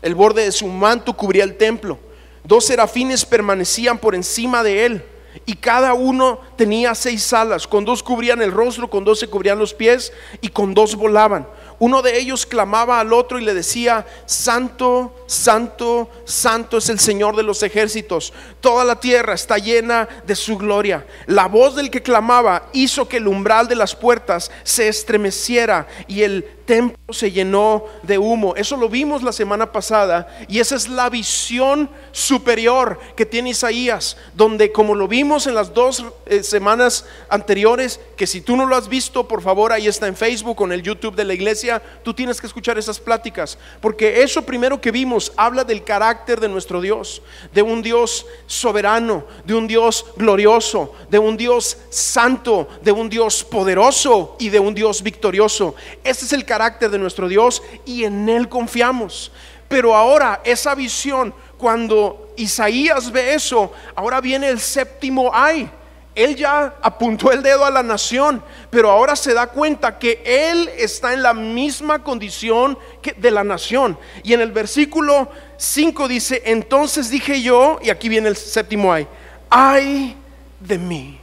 El 0.03 0.15
borde 0.15 0.45
de 0.45 0.53
su 0.53 0.67
manto 0.67 1.17
cubría 1.17 1.43
el 1.43 1.57
templo 1.57 1.99
Dos 2.47 2.67
serafines 2.67 3.25
permanecían 3.25 3.99
por 3.99 4.15
encima 4.15 4.63
de 4.63 4.87
él 4.87 5.05
y 5.47 5.55
cada 5.55 5.95
uno 5.95 6.41
tenía 6.57 6.95
seis 6.95 7.33
alas, 7.33 7.67
con 7.69 7.85
dos 7.85 8.03
cubrían 8.03 8.43
el 8.43 8.51
rostro, 8.51 8.91
con 8.91 9.05
dos 9.05 9.21
se 9.21 9.29
cubrían 9.29 9.59
los 9.59 9.73
pies 9.73 10.13
y 10.41 10.49
con 10.49 10.75
dos 10.75 10.97
volaban. 10.97 11.47
Uno 11.79 12.01
de 12.01 12.19
ellos 12.19 12.47
clamaba 12.47 13.01
al 13.01 13.13
otro 13.13 13.39
y 13.39 13.45
le 13.45 13.53
decía, 13.53 14.07
Santo, 14.25 15.15
Santo, 15.27 16.09
Santo 16.25 16.79
es 16.79 16.89
el 16.89 16.99
Señor 16.99 17.37
de 17.37 17.43
los 17.43 17.63
ejércitos. 17.63 18.33
Toda 18.61 18.85
la 18.85 18.99
tierra 18.99 19.35
está 19.35 19.59
llena 19.59 20.09
de 20.27 20.35
su 20.35 20.57
gloria. 20.57 21.07
La 21.27 21.47
voz 21.47 21.77
del 21.77 21.91
que 21.91 22.03
clamaba 22.03 22.69
hizo 22.73 23.09
que 23.09 23.19
el 23.19 23.29
umbral 23.29 23.69
de 23.69 23.77
las 23.77 23.95
puertas 23.95 24.51
se 24.63 24.89
estremeciera 24.89 25.87
y 26.09 26.23
el 26.23 26.57
templo 26.67 27.13
se 27.13 27.31
llenó 27.31 27.85
de 28.03 28.19
humo. 28.19 28.55
Eso 28.57 28.77
lo 28.77 28.89
vimos 28.89 29.23
la 29.23 29.33
semana 29.33 29.73
pasada 29.73 30.29
y 30.49 30.59
esa 30.59 30.75
es 30.75 30.89
la 30.89 31.09
visión 31.09 31.89
superior 32.13 32.99
que 33.17 33.25
tiene 33.25 33.51
Isaías, 33.51 34.17
donde 34.35 34.73
como 34.73 34.95
lo 34.95 35.09
vimos 35.09 35.47
en 35.47 35.55
las 35.55 35.73
dos 35.73 36.05
eh, 36.27 36.43
semanas 36.43 37.07
anteriores, 37.29 38.01
que 38.17 38.27
si 38.27 38.41
tú 38.41 38.57
no 38.57 38.67
lo 38.67 38.77
has 38.77 38.89
visto, 38.89 39.29
por 39.29 39.43
favor, 39.43 39.73
ahí 39.73 39.87
está 39.87 40.09
en 40.09 40.17
Facebook 40.17 40.61
o 40.61 40.65
en 40.65 40.73
el 40.73 40.83
YouTube 40.83 41.15
de 41.15 41.25
la 41.25 41.35
iglesia, 41.35 41.66
tú 42.03 42.13
tienes 42.13 42.41
que 42.41 42.47
escuchar 42.47 42.77
esas 42.79 42.99
pláticas, 42.99 43.57
porque 43.81 44.23
eso 44.23 44.43
primero 44.43 44.81
que 44.81 44.91
vimos 44.91 45.33
habla 45.37 45.65
del 45.65 45.85
carácter 45.85 46.41
de 46.41 46.49
nuestro 46.49 46.81
Dios, 46.81 47.23
de 47.55 47.63
un 47.63 47.81
Dios 47.81 48.27
soberano, 48.47 49.25
de 49.45 49.55
un 49.55 49.67
Dios 49.67 50.05
glorioso, 50.17 50.95
de 51.09 51.19
un 51.19 51.37
Dios 51.37 51.79
santo, 51.91 52.69
de 52.83 52.93
un 52.93 53.09
Dios 53.09 53.45
poderoso 53.45 54.37
y 54.39 54.49
de 54.49 54.59
un 54.59 54.75
Dios 54.75 55.03
victorioso. 55.03 55.75
Ese 56.03 56.25
es 56.25 56.33
el 56.33 56.45
carácter 56.45 56.57
carácter 56.57 56.91
de 56.91 56.99
nuestro 56.99 57.29
Dios 57.29 57.63
y 57.85 58.05
en 58.05 58.31
Él 58.31 58.49
confiamos. 58.49 59.31
Pero 59.69 59.95
ahora 59.95 60.41
esa 60.43 60.75
visión, 60.75 61.35
cuando 61.59 62.33
Isaías 62.37 63.13
ve 63.13 63.35
eso, 63.35 63.73
ahora 63.95 64.23
viene 64.23 64.49
el 64.49 64.59
séptimo 64.59 65.31
ay. 65.35 65.71
Él 66.17 66.35
ya 66.35 66.75
apuntó 66.81 67.31
el 67.31 67.43
dedo 67.43 67.67
a 67.67 67.71
la 67.71 67.83
nación, 67.83 68.43
pero 68.71 68.91
ahora 68.91 69.15
se 69.15 69.35
da 69.35 69.49
cuenta 69.49 69.99
que 69.99 70.23
él 70.25 70.71
está 70.79 71.13
en 71.13 71.23
la 71.23 71.35
misma 71.35 72.03
condición 72.03 72.79
que 73.03 73.13
de 73.13 73.31
la 73.31 73.45
nación. 73.45 73.99
Y 74.25 74.33
en 74.33 74.41
el 74.41 74.51
versículo 74.51 75.31
5 75.59 76.09
dice, 76.09 76.43
entonces 76.47 77.11
dije 77.11 77.43
yo, 77.43 77.79
y 77.83 77.91
aquí 77.91 78.09
viene 78.09 78.29
el 78.29 78.37
séptimo 78.37 78.91
ay, 78.91 79.07
ay 79.51 80.17
de 80.59 80.79
mí, 80.79 81.21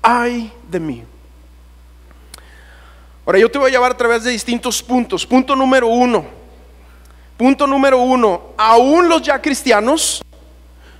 ay 0.00 0.52
de 0.70 0.78
mí. 0.78 1.04
Ahora 3.26 3.40
yo 3.40 3.50
te 3.50 3.58
voy 3.58 3.68
a 3.68 3.72
llevar 3.72 3.90
a 3.90 3.96
través 3.96 4.22
de 4.22 4.30
distintos 4.30 4.80
puntos. 4.80 5.26
Punto 5.26 5.56
número 5.56 5.88
uno. 5.88 6.24
Punto 7.36 7.66
número 7.66 7.98
uno. 7.98 8.52
Aún 8.56 9.08
los 9.08 9.22
ya 9.22 9.42
cristianos, 9.42 10.22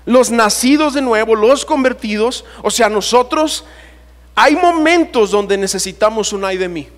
los 0.04 0.30
nacidos 0.30 0.94
de 0.94 1.02
nuevo, 1.02 1.34
los 1.34 1.64
convertidos, 1.64 2.44
o 2.62 2.70
sea, 2.70 2.88
nosotros, 2.88 3.64
hay 4.34 4.56
momentos 4.56 5.30
donde 5.30 5.56
necesitamos 5.56 6.32
un 6.32 6.44
ay 6.44 6.56
de 6.56 6.68
mí. 6.68 6.88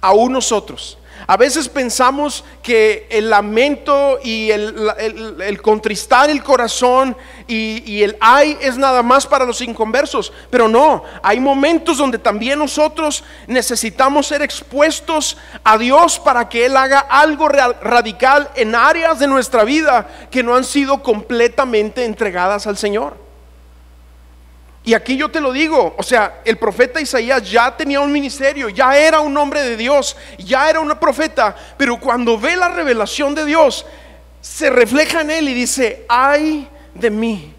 Aún 0.00 0.32
nosotros. 0.32 0.98
A 1.26 1.38
veces 1.38 1.68
pensamos 1.70 2.44
que 2.62 3.06
el 3.10 3.30
lamento 3.30 4.18
y 4.22 4.50
el, 4.50 5.60
contristar 5.62 6.28
el 6.28 6.42
corazón 6.42 7.16
y, 7.46 8.02
el 8.02 8.16
ay 8.20 8.58
es 8.60 8.76
nada 8.76 9.02
más 9.02 9.26
para 9.26 9.46
los 9.46 9.62
inconversos, 9.62 10.32
pero 10.50 10.68
no, 10.68 11.02
hay 11.22 11.40
momentos 11.40 11.96
donde 11.96 12.18
también 12.18 12.58
nosotros 12.58 13.24
necesitamos 13.46 14.26
ser 14.26 14.42
expuestos 14.42 15.38
a 15.62 15.78
Dios 15.78 16.18
para 16.18 16.48
que 16.48 16.66
Él 16.66 16.76
haga 16.76 16.98
algo 16.98 17.48
radical 17.48 18.50
en 18.54 18.74
áreas 18.74 19.18
de 19.18 19.26
nuestra 19.26 19.64
vida 19.64 20.06
que 20.30 20.42
no 20.42 20.54
han 20.54 20.64
sido 20.64 21.02
completamente 21.02 22.04
entregadas 22.04 22.66
al 22.66 22.76
Señor. 22.76 23.23
Y 24.86 24.92
aquí 24.92 25.16
yo 25.16 25.30
te 25.30 25.40
lo 25.40 25.50
digo, 25.50 25.94
o 25.96 26.02
sea, 26.02 26.42
el 26.44 26.58
profeta 26.58 27.00
Isaías 27.00 27.50
ya 27.50 27.74
tenía 27.74 28.00
un 28.00 28.12
ministerio, 28.12 28.68
ya 28.68 28.98
era 28.98 29.20
un 29.20 29.34
hombre 29.38 29.62
de 29.62 29.78
Dios, 29.78 30.14
ya 30.36 30.68
era 30.68 30.78
un 30.78 30.90
profeta, 31.00 31.56
pero 31.78 31.98
cuando 31.98 32.38
ve 32.38 32.54
la 32.54 32.68
revelación 32.68 33.34
de 33.34 33.46
Dios, 33.46 33.86
se 34.42 34.68
refleja 34.68 35.22
en 35.22 35.30
él 35.30 35.48
y 35.48 35.54
dice, 35.54 36.04
ay 36.06 36.68
de 36.94 37.08
mí. 37.08 37.54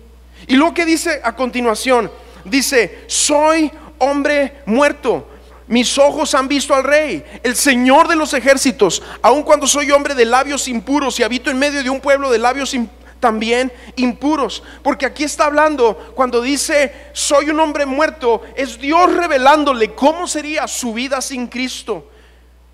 Y 0.46 0.55
lo 0.55 0.72
que 0.72 0.86
dice 0.86 1.20
a 1.24 1.36
continuación, 1.36 2.12
dice, 2.44 3.05
soy 3.08 3.72
hombre 3.98 4.62
muerto. 4.67 5.27
Mis 5.65 5.98
ojos 5.98 6.36
han 6.36 6.48
visto 6.48 6.75
al 6.75 6.84
rey, 6.84 7.25
el 7.41 7.55
Señor 7.55 8.08
de 8.08 8.15
los 8.15 8.36
ejércitos, 8.36 9.01
aun 9.24 9.41
cuando 9.41 9.65
soy 9.65 9.89
hombre 9.89 10.13
de 10.13 10.25
labios 10.25 10.67
impuros 10.67 11.20
y 11.20 11.24
habito 11.24 11.50
en 11.50 11.58
medio 11.58 11.82
de 11.82 11.89
un 11.89 12.00
pueblo 12.00 12.29
de 12.29 12.38
labios 12.38 12.75
impuros 12.75 13.05
también 13.25 13.74
impuros. 13.96 14.62
Porque 14.84 15.08
aquí 15.08 15.24
está 15.24 15.46
hablando, 15.46 16.13
cuando 16.13 16.41
dice, 16.41 17.10
soy 17.12 17.50
un 17.50 17.60
hombre 17.60 17.88
muerto, 17.88 18.44
es 18.55 18.77
Dios 18.77 19.12
revelándole 19.15 19.96
cómo 19.96 20.27
sería 20.27 20.67
su 20.67 20.94
vida 20.94 21.20
sin 21.22 21.48
Cristo. 21.48 22.08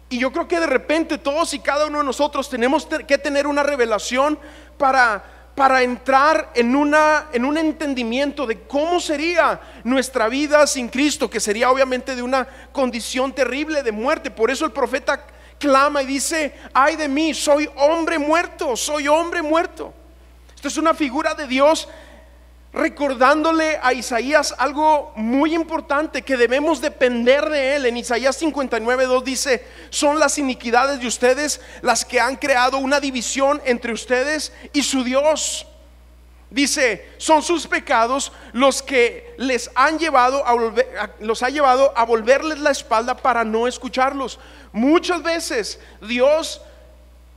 Y 0.10 0.20
yo 0.20 0.30
creo 0.34 0.50
que 0.50 0.60
de 0.60 0.68
repente 0.68 1.18
todos 1.18 1.54
y 1.54 1.60
cada 1.60 1.86
uno 1.86 2.00
de 2.00 2.04
nosotros 2.04 2.50
tenemos 2.50 2.86
que 3.08 3.18
tener 3.18 3.48
una 3.48 3.64
revelación 3.64 4.38
para, 4.78 5.24
para 5.56 5.84
entrar 5.84 6.52
en, 6.54 6.76
una, 6.76 7.30
en 7.32 7.46
un 7.46 7.58
entendimiento 7.58 8.46
de 8.46 8.64
cómo 8.64 9.00
sería 9.00 9.62
nuestra 9.86 10.28
vida 10.28 10.68
sin 10.68 10.90
Cristo, 10.90 11.30
que 11.30 11.40
sería 11.40 11.72
obviamente 11.72 12.14
de 12.14 12.24
una 12.24 12.46
condición 12.74 13.32
terrible 13.32 13.84
de 13.84 13.94
muerte. 13.94 14.30
Por 14.30 14.52
eso 14.52 14.66
el 14.66 14.74
profeta 14.74 15.26
clama 15.58 16.04
y 16.04 16.08
dice, 16.08 16.56
ay 16.74 16.98
de 16.98 17.08
mí, 17.08 17.34
soy 17.34 17.70
hombre 17.78 18.20
muerto, 18.20 18.76
soy 18.76 19.08
hombre 19.08 19.42
muerto. 19.42 19.94
Esto 20.62 20.68
es 20.68 20.78
una 20.78 20.94
figura 20.94 21.34
de 21.34 21.48
Dios 21.48 21.88
recordándole 22.72 23.80
a 23.82 23.94
Isaías 23.94 24.54
algo 24.60 25.12
muy 25.16 25.56
importante 25.56 26.22
que 26.22 26.38
debemos 26.38 26.80
depender 26.82 27.50
de 27.50 27.78
él. 27.78 27.88
En 27.88 27.98
Isaías 27.98 28.36
59, 28.36 29.08
dice, 29.26 29.66
son 29.90 30.20
las 30.20 30.38
iniquidades 30.38 31.00
de 31.00 31.08
ustedes 31.08 31.62
las 31.82 32.06
que 32.06 32.20
han 32.20 32.36
creado 32.36 32.78
una 32.78 33.00
división 33.00 33.60
entre 33.66 33.92
ustedes 33.92 34.54
y 34.72 34.84
su 34.84 35.04
Dios. 35.04 35.66
Dice, 36.52 37.10
son 37.18 37.42
sus 37.42 37.66
pecados 37.66 38.32
los 38.54 38.84
que 38.84 39.34
les 39.40 39.72
han 39.74 39.98
llevado 39.98 40.46
a 40.46 40.56
los 41.22 41.42
ha 41.42 41.50
llevado 41.50 41.92
a 41.96 42.06
volverles 42.06 42.60
la 42.60 42.70
espalda 42.70 43.18
para 43.18 43.44
no 43.44 43.66
escucharlos. 43.66 44.38
Muchas 44.74 45.24
veces 45.24 45.80
Dios 46.02 46.62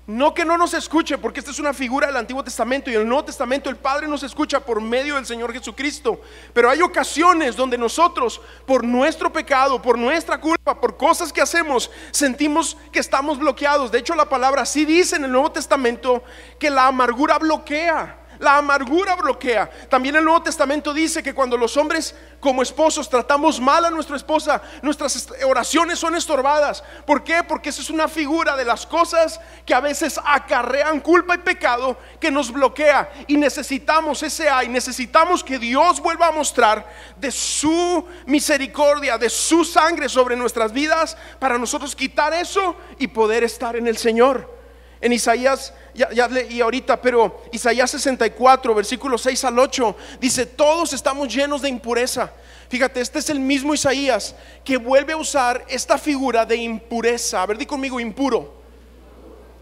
no 0.07 0.35
que 0.35 0.45
no 0.45 0.59
nos 0.59 0.75
escuche, 0.75 1.17
porque 1.17 1.41
esta 1.41 1.51
es 1.51 1.59
una 1.59 1.73
figura 1.73 2.07
del 2.07 2.17
Antiguo 2.17 2.45
Testamento 2.45 2.91
y 2.91 2.95
en 2.95 3.03
el 3.03 3.09
Nuevo 3.09 3.25
Testamento 3.25 3.71
el 3.71 3.77
Padre 3.77 4.07
nos 4.07 4.23
escucha 4.23 4.61
por 4.61 4.81
medio 4.81 5.15
del 5.15 5.25
Señor 5.25 5.53
Jesucristo. 5.53 6.21
Pero 6.53 6.69
hay 6.69 6.83
ocasiones 6.83 7.57
donde 7.57 7.79
nosotros, 7.79 8.41
por 8.67 8.85
nuestro 8.85 9.33
pecado, 9.33 9.81
por 9.81 9.99
nuestra 9.99 10.39
culpa, 10.39 10.79
por 10.79 10.97
cosas 10.97 11.33
que 11.33 11.41
hacemos, 11.41 11.91
sentimos 12.11 12.77
que 12.93 12.99
estamos 12.99 13.39
bloqueados. 13.39 13.91
De 13.91 13.99
hecho, 13.99 14.15
la 14.15 14.29
palabra 14.29 14.67
sí 14.67 14.85
dice 14.85 15.17
en 15.17 15.25
el 15.25 15.33
Nuevo 15.33 15.53
Testamento 15.53 16.23
que 16.59 16.69
la 16.69 16.87
amargura 16.87 17.39
bloquea. 17.39 18.24
La 18.45 18.59
amargura 18.59 19.17
bloquea. 19.17 19.71
También 19.89 20.17
el 20.17 20.25
Nuevo 20.25 20.43
Testamento 20.43 20.93
dice 20.93 21.23
que 21.23 21.33
cuando 21.33 21.57
los 21.57 21.79
hombres 21.79 22.15
como 22.41 22.61
esposos 22.61 23.09
tratamos 23.09 23.59
mal 23.59 23.87
a 23.87 23.91
nuestra 23.91 24.17
esposa, 24.17 24.61
nuestras 24.83 25.29
oraciones 25.47 25.99
son 25.99 26.15
estorbadas. 26.15 26.85
¿Por 27.07 27.25
qué? 27.25 27.43
Porque 27.43 27.71
esa 27.71 27.81
es 27.81 27.89
una 27.89 28.07
figura 28.07 28.55
de 28.55 28.67
las 28.67 28.85
cosas 28.85 29.41
que 29.65 29.73
a 29.73 29.81
veces 29.81 30.21
acarrean 30.23 31.01
culpa 31.01 31.37
y 31.37 31.39
pecado 31.39 31.97
que 32.21 32.31
nos 32.31 32.53
bloquea. 32.53 33.11
Y 33.29 33.39
necesitamos 33.39 34.23
ese 34.23 34.51
ay, 34.51 34.69
necesitamos 34.69 35.43
que 35.43 35.59
Dios 35.59 35.99
vuelva 36.01 36.27
a 36.27 36.33
mostrar 36.33 36.87
de 37.17 37.31
su 37.31 38.05
misericordia, 38.27 39.17
de 39.17 39.31
su 39.31 39.65
sangre 39.65 40.11
sobre 40.11 40.37
nuestras 40.37 40.71
vidas 40.71 41.17
para 41.39 41.57
nosotros 41.57 41.97
quitar 41.97 42.35
eso 42.35 42.77
y 42.99 43.07
poder 43.07 43.43
estar 43.43 43.75
en 43.75 43.87
el 43.87 43.97
Señor. 43.97 44.54
En 45.05 45.13
Isaías 45.13 45.75
ya, 45.93 46.27
leí 46.29 46.63
ahorita, 46.63 46.99
pero 47.03 47.43
Isaías 47.53 47.91
64, 47.91 48.75
versículo 48.75 49.19
6 49.19 49.45
al 49.45 49.59
8, 49.59 49.95
dice, 50.19 50.47
todos 50.47 50.95
estamos 50.95 51.29
llenos 51.29 51.61
de 51.61 51.69
impureza. 51.69 52.33
Fíjate, 52.71 53.03
este 53.03 53.19
es 53.19 53.29
el 53.29 53.39
mismo 53.39 53.75
Isaías 53.75 54.35
que 54.65 54.79
vuelve 54.79 55.13
a 55.13 55.19
usar 55.19 55.63
esta 55.69 55.99
figura 55.99 56.47
de 56.47 56.57
impureza. 56.57 57.43
A 57.43 57.47
ver, 57.47 57.59
di 57.59 57.67
conmigo, 57.67 58.01
impuro. 58.01 58.65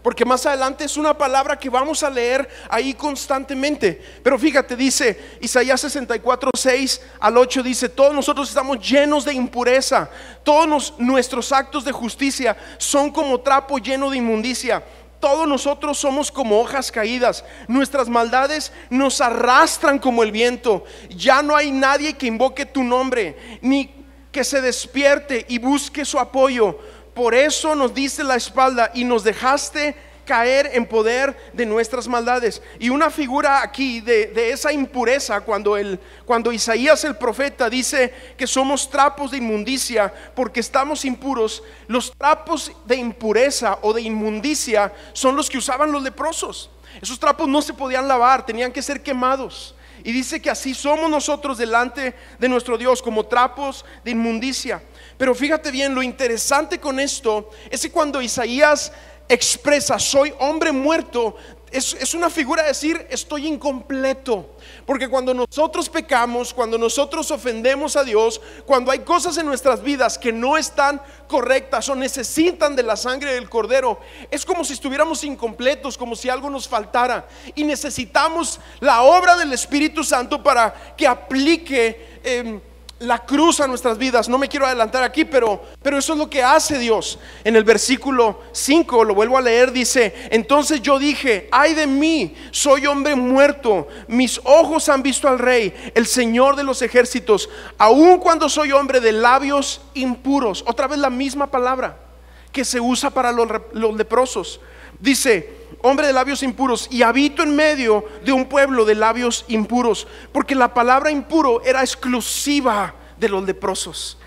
Porque 0.01 0.23
más 0.23 0.45
adelante 0.45 0.85
es 0.85 0.95
una 0.95 1.17
palabra 1.17 1.59
que 1.59 1.69
vamos 1.69 2.03
a 2.03 2.09
leer 2.09 2.47
ahí 2.69 2.93
constantemente. 2.93 4.01
Pero 4.23 4.39
fíjate, 4.39 4.77
dice 4.77 5.37
Isaías 5.41 5.81
64, 5.81 6.51
6 6.57 7.01
al 7.19 7.37
8, 7.37 7.63
dice, 7.63 7.89
todos 7.89 8.13
nosotros 8.13 8.47
estamos 8.47 8.79
llenos 8.79 9.25
de 9.25 9.33
impureza. 9.33 10.09
Todos 10.43 10.93
nuestros 10.99 11.51
actos 11.51 11.83
de 11.83 11.91
justicia 11.91 12.55
son 12.77 13.11
como 13.11 13.41
trapo 13.41 13.77
lleno 13.77 14.09
de 14.09 14.17
inmundicia 14.17 14.83
todos 15.23 15.47
nosotros 15.47 15.97
somos 15.97 16.29
como 16.29 16.59
hojas 16.59 16.91
caídas. 16.91 17.45
Nuestras 17.69 18.09
maldades 18.09 18.73
nos 18.89 19.21
arrastran 19.21 19.97
como 19.97 20.21
el 20.21 20.33
viento. 20.33 20.83
Ya 21.15 21.41
no 21.41 21.55
hay 21.55 21.71
nadie 21.71 22.15
que 22.17 22.27
invoque 22.27 22.65
tu 22.65 22.83
nombre, 22.83 23.37
ni 23.61 23.89
que 24.33 24.43
se 24.43 24.59
despierte 24.59 25.45
y 25.47 25.59
busque 25.59 26.03
su 26.03 26.19
apoyo. 26.19 26.77
Por 27.13 27.33
eso 27.33 27.73
nos 27.73 27.93
diste 27.93 28.21
la 28.21 28.35
espalda 28.35 28.91
y 28.93 29.05
nos 29.05 29.23
dejaste 29.23 29.95
caer 30.25 30.71
en 30.73 30.85
poder 30.85 31.35
de 31.53 31.65
nuestras 31.65 32.07
maldades. 32.07 32.61
Y 32.79 32.89
una 32.89 33.09
figura 33.09 33.61
aquí 33.61 34.01
de, 34.01 34.27
de 34.27 34.51
esa 34.51 34.71
impureza, 34.71 35.41
cuando, 35.41 35.77
el, 35.77 35.99
cuando 36.25 36.51
Isaías 36.51 37.03
el 37.03 37.15
profeta 37.15 37.69
dice 37.69 38.13
que 38.37 38.47
somos 38.47 38.89
trapos 38.89 39.31
de 39.31 39.37
inmundicia 39.37 40.13
porque 40.35 40.59
estamos 40.59 41.05
impuros, 41.05 41.63
los 41.87 42.11
trapos 42.17 42.71
de 42.85 42.95
impureza 42.95 43.79
o 43.81 43.93
de 43.93 44.01
inmundicia 44.01 44.93
son 45.13 45.35
los 45.35 45.49
que 45.49 45.57
usaban 45.57 45.91
los 45.91 46.03
leprosos. 46.03 46.69
Esos 47.01 47.19
trapos 47.19 47.47
no 47.47 47.61
se 47.61 47.73
podían 47.73 48.07
lavar, 48.07 48.45
tenían 48.45 48.71
que 48.71 48.81
ser 48.81 49.01
quemados. 49.01 49.75
Y 50.03 50.11
dice 50.11 50.41
que 50.41 50.49
así 50.49 50.73
somos 50.73 51.09
nosotros 51.09 51.57
delante 51.57 52.13
de 52.37 52.49
nuestro 52.49 52.77
Dios, 52.77 53.01
como 53.01 53.25
trapos 53.25 53.85
de 54.03 54.11
inmundicia. 54.11 54.83
Pero 55.17 55.33
fíjate 55.33 55.71
bien, 55.71 55.95
lo 55.95 56.03
interesante 56.03 56.79
con 56.79 56.99
esto 56.99 57.49
es 57.69 57.81
que 57.81 57.91
cuando 57.91 58.21
Isaías 58.21 58.91
expresa, 59.29 59.99
soy 59.99 60.33
hombre 60.39 60.71
muerto, 60.71 61.35
es, 61.73 62.13
una 62.13 62.29
figura 62.29 62.61
de 62.61 62.67
decir, 62.69 63.07
estoy 63.09 63.47
incompleto. 63.47 64.51
Porque 64.85 65.09
cuando 65.09 65.33
nosotros 65.33 65.89
pecamos, 65.89 66.53
cuando 66.53 66.77
nosotros 66.77 67.31
ofendemos 67.31 67.95
a 67.95 68.03
Dios, 68.03 68.39
cuando 68.65 68.91
hay 68.91 68.99
cosas 68.99 69.37
en 69.37 69.47
nuestras 69.47 69.81
vidas 69.81 70.19
que 70.19 70.31
no 70.31 70.55
están 70.55 71.01
correctas 71.27 71.89
o 71.89 71.95
necesitan 71.95 72.75
de 72.75 72.83
la 72.83 72.95
sangre 72.95 73.33
del 73.33 73.49
cordero, 73.49 73.99
es 74.29 74.45
como 74.45 74.63
si 74.63 74.73
estuviéramos 74.73 75.23
incompletos, 75.23 75.97
como 75.97 76.15
si 76.15 76.29
algo 76.29 76.49
nos 76.49 76.67
faltara. 76.67 77.27
Y 77.55 77.63
necesitamos 77.63 78.59
la 78.79 79.01
obra 79.01 79.35
del 79.35 79.51
Espíritu 79.51 80.03
Santo 80.03 80.43
para 80.43 80.95
que 80.95 81.07
aplique... 81.07 82.19
Em, 82.23 82.61
la 83.03 83.25
cruz 83.25 83.59
a 83.59 83.67
nuestras 83.67 83.97
vidas. 83.97 84.29
No 84.29 84.37
me 84.37 84.47
quiero 84.47 84.65
adelantar 84.65 85.03
aquí, 85.03 85.25
pero, 85.25 85.61
pero 85.81 85.97
eso 85.97 86.13
es 86.13 86.19
lo 86.19 86.29
que 86.29 86.43
hace 86.43 86.79
Dios. 86.79 87.19
En 87.43 87.55
el 87.55 87.63
versículo 87.63 88.41
5, 88.51 89.03
lo 89.03 89.13
vuelvo 89.15 89.37
a 89.37 89.41
leer, 89.41 89.71
dice, 89.71 90.13
entonces 90.31 90.81
yo 90.81 90.97
dije, 90.99 91.47
ay 91.51 91.73
de 91.73 91.87
mí, 91.87 92.35
soy 92.51 92.85
hombre 92.85 93.15
muerto, 93.15 93.87
mis 94.07 94.39
ojos 94.43 94.89
han 94.89 95.03
visto 95.03 95.27
al 95.27 95.39
rey, 95.39 95.73
el 95.93 96.07
Señor 96.07 96.55
de 96.55 96.63
los 96.63 96.81
ejércitos, 96.81 97.49
aun 97.77 98.19
cuando 98.19 98.49
soy 98.49 98.71
hombre 98.71 98.99
de 98.99 99.11
labios 99.11 99.81
impuros. 99.93 100.63
Otra 100.65 100.87
vez 100.87 100.99
la 100.99 101.09
misma 101.09 101.47
palabra 101.47 101.97
que 102.51 102.63
se 102.63 102.79
usa 102.79 103.09
para 103.09 103.31
los, 103.31 103.47
los 103.73 103.95
leprosos. 103.95 104.59
Dice, 105.03 105.49
hombre 105.81 106.07
de 106.07 106.13
labios 106.13 106.43
impuros, 106.43 106.87
y 106.89 107.01
habito 107.01 107.43
en 107.43 107.53
medio 107.53 108.05
de 108.23 108.31
un 108.31 108.45
pueblo 108.45 108.85
de 108.85 108.95
labios 108.95 109.43
impuros, 109.49 110.07
porque 110.31 110.55
la 110.55 110.73
palabra 110.73 111.11
impuro 111.11 111.61
era 111.65 111.81
exclusiva 111.81 112.95
de 113.17 113.27
los 113.27 113.43
leprosos. 113.43 114.17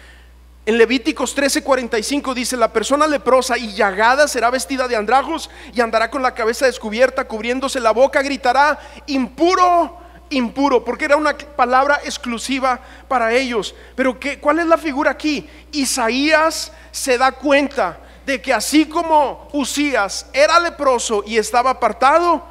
En 0.67 0.77
Levíticos 0.77 1.35
13:45 1.35 2.35
dice, 2.35 2.59
la 2.59 2.75
persona 2.75 3.07
leprosa 3.07 3.57
y 3.57 3.73
llagada 3.73 4.29
será 4.29 4.51
vestida 4.51 4.87
de 4.87 4.97
andrajos 4.97 5.49
y 5.73 5.81
andará 5.81 6.11
con 6.11 6.21
la 6.21 6.35
cabeza 6.35 6.67
descubierta, 6.67 7.27
cubriéndose 7.27 7.81
la 7.81 7.93
boca, 7.93 8.21
gritará, 8.21 8.79
impuro, 9.07 9.97
impuro, 10.29 10.85
porque 10.85 11.07
era 11.07 11.17
una 11.17 11.39
palabra 11.39 12.03
exclusiva 12.05 12.81
para 13.09 13.33
ellos. 13.33 13.75
Pero 13.95 14.21
¿qué, 14.21 14.39
¿cuál 14.41 14.59
es 14.59 14.67
la 14.67 14.77
figura 14.77 15.13
aquí? 15.13 15.49
Isaías 15.73 16.71
se 16.93 17.17
da 17.17 17.33
cuenta 17.33 18.01
de 18.27 18.43
que 18.43 18.53
así 18.53 18.87
como 18.87 19.49
Usías 19.53 20.27
era 20.33 20.59
leproso 20.59 21.23
y 21.25 21.39
estaba 21.39 21.71
apartado, 21.71 22.45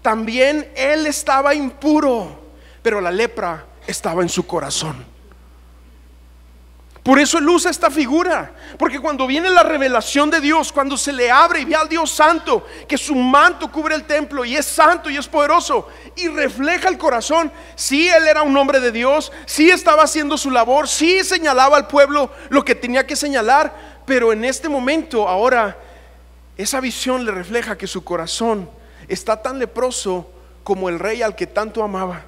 también 0.00 0.72
él 0.74 1.06
estaba 1.06 1.54
impuro, 1.54 2.40
pero 2.82 2.98
la 2.98 3.10
lepra 3.10 3.66
estaba 3.86 4.22
en 4.22 4.30
su 4.30 4.46
corazón. 4.46 5.04
Por 7.02 7.18
eso 7.18 7.38
él 7.38 7.48
usa 7.48 7.70
esta 7.70 7.90
figura, 7.90 8.52
porque 8.78 9.00
cuando 9.00 9.26
viene 9.26 9.50
la 9.50 9.62
revelación 9.62 10.30
de 10.30 10.40
Dios, 10.40 10.72
cuando 10.72 10.96
se 10.96 11.12
le 11.12 11.30
abre 11.30 11.60
y 11.60 11.64
ve 11.66 11.74
al 11.74 11.88
Dios 11.88 12.10
santo, 12.10 12.66
que 12.86 12.98
su 12.98 13.14
manto 13.14 13.70
cubre 13.70 13.94
el 13.94 14.04
templo 14.04 14.44
y 14.44 14.56
es 14.56 14.66
santo 14.66 15.08
y 15.10 15.16
es 15.16 15.26
poderoso 15.26 15.88
y 16.16 16.28
refleja 16.28 16.88
el 16.88 16.98
corazón, 16.98 17.52
si 17.76 18.08
él 18.08 18.26
era 18.28 18.42
un 18.42 18.56
hombre 18.56 18.80
de 18.80 18.92
Dios, 18.92 19.30
si 19.46 19.70
estaba 19.70 20.04
haciendo 20.04 20.38
su 20.38 20.50
labor, 20.50 20.88
si 20.88 21.22
señalaba 21.22 21.76
al 21.76 21.86
pueblo 21.86 22.30
lo 22.50 22.64
que 22.64 22.74
tenía 22.74 23.06
que 23.06 23.16
señalar, 23.16 23.97
pero 24.08 24.32
en 24.32 24.42
este 24.42 24.70
momento, 24.70 25.28
ahora, 25.28 25.76
esa 26.56 26.80
visión 26.80 27.26
le 27.26 27.30
refleja 27.30 27.76
que 27.76 27.86
su 27.86 28.02
corazón 28.02 28.68
está 29.06 29.42
tan 29.42 29.58
leproso 29.58 30.30
como 30.64 30.88
el 30.88 30.98
rey 30.98 31.20
al 31.20 31.36
que 31.36 31.46
tanto 31.46 31.82
amaba. 31.82 32.24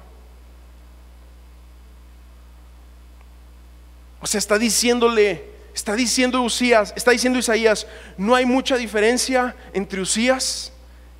O 4.21 4.27
sea, 4.27 4.37
está 4.37 4.59
diciéndole, 4.59 5.43
está 5.73 5.95
diciendo 5.95 6.43
Usías, 6.43 6.93
está 6.95 7.09
diciendo 7.09 7.39
Isaías, 7.39 7.87
no 8.15 8.35
hay 8.35 8.45
mucha 8.45 8.77
diferencia 8.77 9.55
entre 9.73 10.01
Usías 10.01 10.71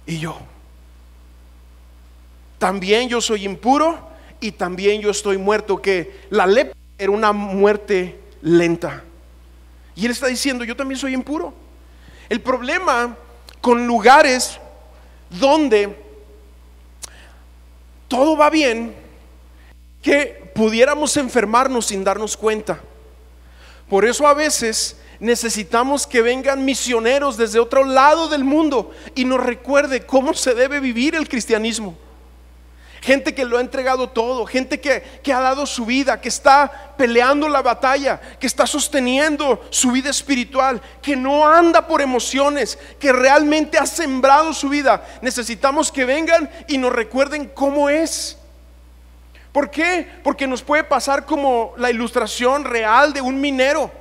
y 0.06 0.20
yo. 0.20 0.38
También 2.60 3.10
yo 3.10 3.20
soy 3.20 3.46
impuro 3.46 4.12
y 4.40 4.52
también 4.52 5.02
yo 5.02 5.10
estoy 5.10 5.40
muerto, 5.40 5.82
que 5.82 6.22
la 6.30 6.46
lepra 6.46 6.78
era 7.00 7.12
una 7.12 7.34
muerte 7.34 8.20
lenta. 8.44 9.06
Y 9.96 10.06
él 10.06 10.12
está 10.12 10.28
diciendo, 10.28 10.64
yo 10.64 10.76
también 10.76 11.00
soy 11.00 11.14
impuro. 11.14 11.54
El 12.30 12.42
problema 12.42 13.16
con 13.60 13.86
lugares 13.86 14.60
donde 15.30 15.98
todo 18.08 18.36
va 18.36 18.50
bien, 18.50 18.96
que 20.02 20.52
pudiéramos 20.56 21.16
enfermarnos 21.18 21.88
sin 21.88 22.04
darnos 22.04 22.36
cuenta. 22.36 22.82
Por 23.88 24.06
eso 24.06 24.28
a 24.28 24.34
veces 24.34 24.98
necesitamos 25.20 26.08
que 26.08 26.22
vengan 26.22 26.66
misioneros 26.66 27.38
desde 27.38 27.60
otro 27.60 27.84
lado 27.84 28.28
del 28.28 28.44
mundo 28.44 28.92
y 29.16 29.26
nos 29.26 29.42
recuerde 29.42 30.06
cómo 30.06 30.34
se 30.34 30.56
debe 30.56 30.80
vivir 30.80 31.16
el 31.16 31.30
cristianismo 31.30 31.98
gente 33.02 33.34
que 33.34 33.46
lo 33.46 33.58
ha 33.58 33.62
entregado 33.62 34.10
todo, 34.10 34.46
gente 34.46 34.80
que, 34.80 35.34
ha 35.34 35.40
dado 35.40 35.66
su 35.66 35.86
vida, 35.86 36.22
que 36.22 36.30
está 36.30 36.94
peleando 36.96 37.50
la 37.50 37.64
batalla, 37.64 38.22
que 38.40 38.46
está 38.46 38.68
sosteniendo 38.68 39.66
su 39.72 39.92
vida 39.92 40.12
espiritual, 40.12 40.80
que 41.02 41.16
no 41.16 41.48
anda 41.48 41.88
por 41.88 42.02
emociones, 42.02 42.78
que 43.00 43.12
realmente 43.12 43.80
ha 43.80 43.88
sembrado 43.88 44.54
su 44.54 44.70
vida. 44.70 45.04
Necesitamos 45.22 45.92
que 45.92 46.06
vengan 46.06 46.50
y 46.68 46.78
nos 46.78 46.94
recuerden 46.94 47.50
cómo 47.54 47.90
es. 47.90 48.38
¿Por 49.52 49.72
qué? 49.72 50.08
Porque 50.24 50.46
nos 50.46 50.62
puede 50.62 50.84
pasar 50.84 51.26
como 51.26 51.74
la 51.78 51.90
ilustración 51.90 52.64
real 52.64 53.14
de 53.14 53.22
un 53.22 53.42
minero 53.42 53.92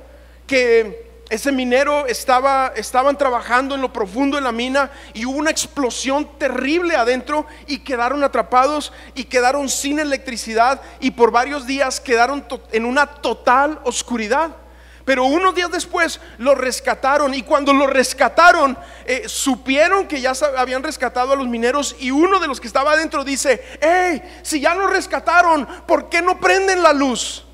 que 0.45 1.10
ese 1.31 1.53
minero 1.53 2.07
estaba, 2.07 2.73
estaban 2.75 3.17
trabajando 3.17 3.73
en 3.73 3.79
lo 3.79 3.93
profundo 3.93 4.35
de 4.35 4.43
la 4.43 4.51
mina 4.51 4.91
y 5.13 5.25
hubo 5.25 5.37
una 5.37 5.49
explosión 5.49 6.37
terrible 6.37 6.97
adentro 6.97 7.45
y 7.67 7.79
quedaron 7.79 8.21
atrapados 8.25 8.91
y 9.15 9.23
quedaron 9.23 9.69
sin 9.69 9.99
electricidad 9.99 10.81
y 10.99 11.11
por 11.11 11.31
varios 11.31 11.65
días 11.65 12.01
quedaron 12.01 12.45
en 12.73 12.85
una 12.85 13.07
total 13.07 13.79
oscuridad. 13.85 14.57
Pero 15.05 15.23
unos 15.23 15.55
días 15.55 15.71
después 15.71 16.19
lo 16.37 16.53
rescataron 16.53 17.33
y 17.33 17.43
cuando 17.43 17.71
lo 17.71 17.87
rescataron 17.87 18.77
eh, 19.05 19.23
supieron 19.27 20.09
que 20.09 20.19
ya 20.19 20.33
habían 20.57 20.83
rescatado 20.83 21.31
a 21.31 21.37
los 21.37 21.47
mineros 21.47 21.95
y 21.97 22.11
uno 22.11 22.41
de 22.41 22.47
los 22.47 22.59
que 22.59 22.67
estaba 22.67 22.91
adentro 22.91 23.23
dice, 23.23 23.63
hey, 23.79 24.21
si 24.41 24.59
ya 24.59 24.75
lo 24.75 24.87
rescataron, 24.87 25.65
¿por 25.87 26.09
qué 26.09 26.21
no 26.21 26.41
prenden 26.41 26.83
la 26.83 26.91
luz? 26.91 27.45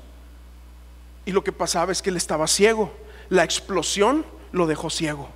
Y 1.24 1.30
lo 1.30 1.44
que 1.44 1.52
pasaba 1.52 1.92
es 1.92 2.02
que 2.02 2.10
él 2.10 2.16
estaba 2.16 2.48
ciego 2.48 2.92
la 3.28 3.44
explosión 3.44 4.24
lo 4.52 4.66
dejó 4.66 4.90
ciego. 4.90 5.28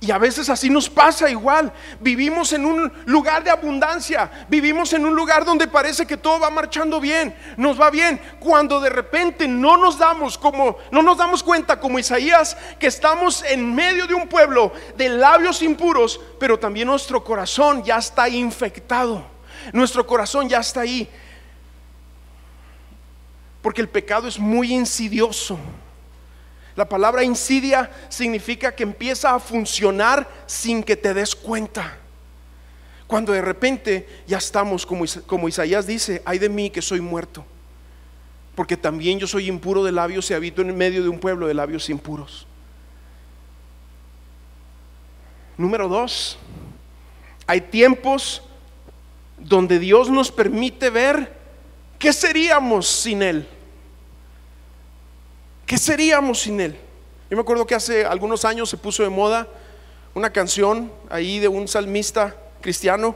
Y 0.00 0.12
a 0.12 0.18
veces 0.18 0.48
así 0.48 0.70
nos 0.70 0.88
pasa 0.88 1.28
igual. 1.28 1.72
Vivimos 1.98 2.52
en 2.52 2.64
un 2.64 2.92
lugar 3.06 3.42
de 3.42 3.50
abundancia. 3.50 4.30
Vivimos 4.48 4.92
en 4.92 5.04
un 5.04 5.14
lugar 5.14 5.44
donde 5.44 5.66
parece 5.66 6.06
que 6.06 6.16
todo 6.16 6.38
va 6.38 6.50
marchando 6.50 7.00
bien. 7.00 7.34
Nos 7.56 7.80
va 7.80 7.90
bien. 7.90 8.20
Cuando 8.38 8.80
de 8.80 8.90
repente 8.90 9.48
no 9.48 9.76
nos 9.76 9.98
damos 9.98 10.38
como 10.38 10.76
no 10.92 11.02
nos 11.02 11.18
damos 11.18 11.42
cuenta 11.42 11.80
como 11.80 11.98
Isaías 11.98 12.56
que 12.78 12.86
estamos 12.86 13.42
en 13.42 13.74
medio 13.74 14.06
de 14.06 14.14
un 14.14 14.28
pueblo 14.28 14.72
de 14.96 15.08
labios 15.08 15.62
impuros, 15.62 16.20
pero 16.38 16.56
también 16.60 16.86
nuestro 16.86 17.24
corazón 17.24 17.82
ya 17.82 17.98
está 17.98 18.28
infectado. 18.28 19.24
Nuestro 19.72 20.06
corazón 20.06 20.48
ya 20.48 20.60
está 20.60 20.82
ahí. 20.82 21.10
Porque 23.62 23.80
el 23.80 23.88
pecado 23.88 24.28
es 24.28 24.38
muy 24.38 24.72
insidioso. 24.72 25.58
La 26.78 26.88
palabra 26.88 27.24
insidia 27.24 27.90
significa 28.08 28.72
que 28.72 28.84
empieza 28.84 29.34
a 29.34 29.40
funcionar 29.40 30.28
sin 30.46 30.84
que 30.84 30.94
te 30.94 31.12
des 31.12 31.34
cuenta. 31.34 31.98
Cuando 33.08 33.32
de 33.32 33.42
repente 33.42 34.08
ya 34.28 34.38
estamos, 34.38 34.86
como, 34.86 35.04
como 35.26 35.48
Isaías 35.48 35.88
dice, 35.88 36.22
ay 36.24 36.38
de 36.38 36.48
mí 36.48 36.70
que 36.70 36.80
soy 36.80 37.00
muerto. 37.00 37.44
Porque 38.54 38.76
también 38.76 39.18
yo 39.18 39.26
soy 39.26 39.48
impuro 39.48 39.82
de 39.82 39.90
labios 39.90 40.30
y 40.30 40.34
habito 40.34 40.62
en 40.62 40.76
medio 40.76 41.02
de 41.02 41.08
un 41.08 41.18
pueblo 41.18 41.48
de 41.48 41.54
labios 41.54 41.90
impuros. 41.90 42.46
Número 45.56 45.88
dos, 45.88 46.38
hay 47.48 47.60
tiempos 47.60 48.40
donde 49.36 49.80
Dios 49.80 50.10
nos 50.10 50.30
permite 50.30 50.90
ver 50.90 51.36
qué 51.98 52.12
seríamos 52.12 52.86
sin 52.86 53.22
Él. 53.22 53.48
¿Qué 55.68 55.76
seríamos 55.76 56.40
sin 56.40 56.62
Él? 56.62 56.78
Yo 57.30 57.36
me 57.36 57.42
acuerdo 57.42 57.66
que 57.66 57.74
hace 57.74 58.06
algunos 58.06 58.46
años 58.46 58.70
se 58.70 58.78
puso 58.78 59.02
de 59.02 59.10
moda 59.10 59.46
una 60.14 60.30
canción 60.30 60.90
ahí 61.10 61.40
de 61.40 61.48
un 61.48 61.68
salmista 61.68 62.34
cristiano 62.62 63.14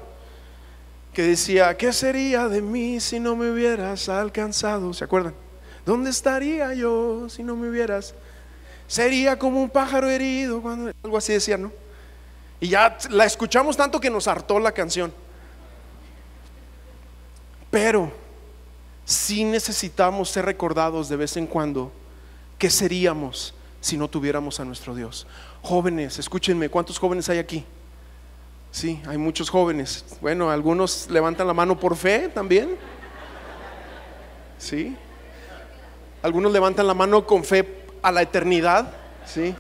que 1.15 1.23
decía, 1.23 1.75
¿qué 1.79 1.95
sería 1.95 2.49
de 2.49 2.61
mí 2.61 3.01
si 3.01 3.19
no 3.21 3.37
me 3.37 3.51
hubieras 3.51 4.11
alcanzado? 4.11 4.93
¿Se 4.93 5.03
acuerdan? 5.03 5.33
¿Dónde 5.87 6.11
estaría 6.11 6.75
yo 6.75 7.27
si 7.31 7.43
no 7.43 7.57
me 7.57 7.71
hubieras? 7.71 8.15
Sería 8.87 9.39
como 9.39 9.63
un 9.63 9.71
pájaro 9.71 10.11
herido, 10.11 10.61
cuando, 10.61 10.93
algo 11.03 11.17
así 11.17 11.33
decía, 11.33 11.57
¿no? 11.57 11.73
Y 12.61 12.69
ya 12.69 12.99
la 13.09 13.25
escuchamos 13.25 13.79
tanto 13.79 13.99
que 13.99 14.11
nos 14.11 14.29
hartó 14.29 14.59
la 14.59 14.73
canción. 14.73 15.11
Pero 17.71 18.13
si 19.07 19.43
necesitamos 19.43 20.29
ser 20.29 20.45
recordados 20.45 21.09
de 21.09 21.17
vez 21.17 21.39
en 21.39 21.47
cuando 21.47 21.91
qué 22.63 22.71
seríamos 22.71 23.55
si 23.81 23.97
no 23.97 24.07
tuviéramos 24.07 24.61
a 24.61 24.65
nuestro 24.65 24.95
Dios. 24.95 25.27
Jóvenes, 25.63 26.21
escúchenme, 26.21 26.69
¿cuántos 26.69 26.97
jóvenes 26.97 27.29
hay 27.29 27.39
aquí? 27.39 27.65
Sí, 28.71 29.03
hay 29.05 29.19
muchos 29.19 29.51
jóvenes. 29.51 30.05
Bueno, 30.21 30.49
algunos 30.49 31.11
levantan 31.11 31.49
la 31.49 31.55
mano 31.55 31.81
por 31.81 31.97
fe 31.97 32.29
también. 32.29 32.77
Sí. 34.59 34.97
Algunos 36.23 36.53
levantan 36.53 36.87
la 36.87 36.95
mano 36.95 37.27
con 37.27 37.43
fe 37.43 37.85
a 38.01 38.13
la 38.13 38.23
eternidad. 38.23 38.93
Sí. 39.27 39.57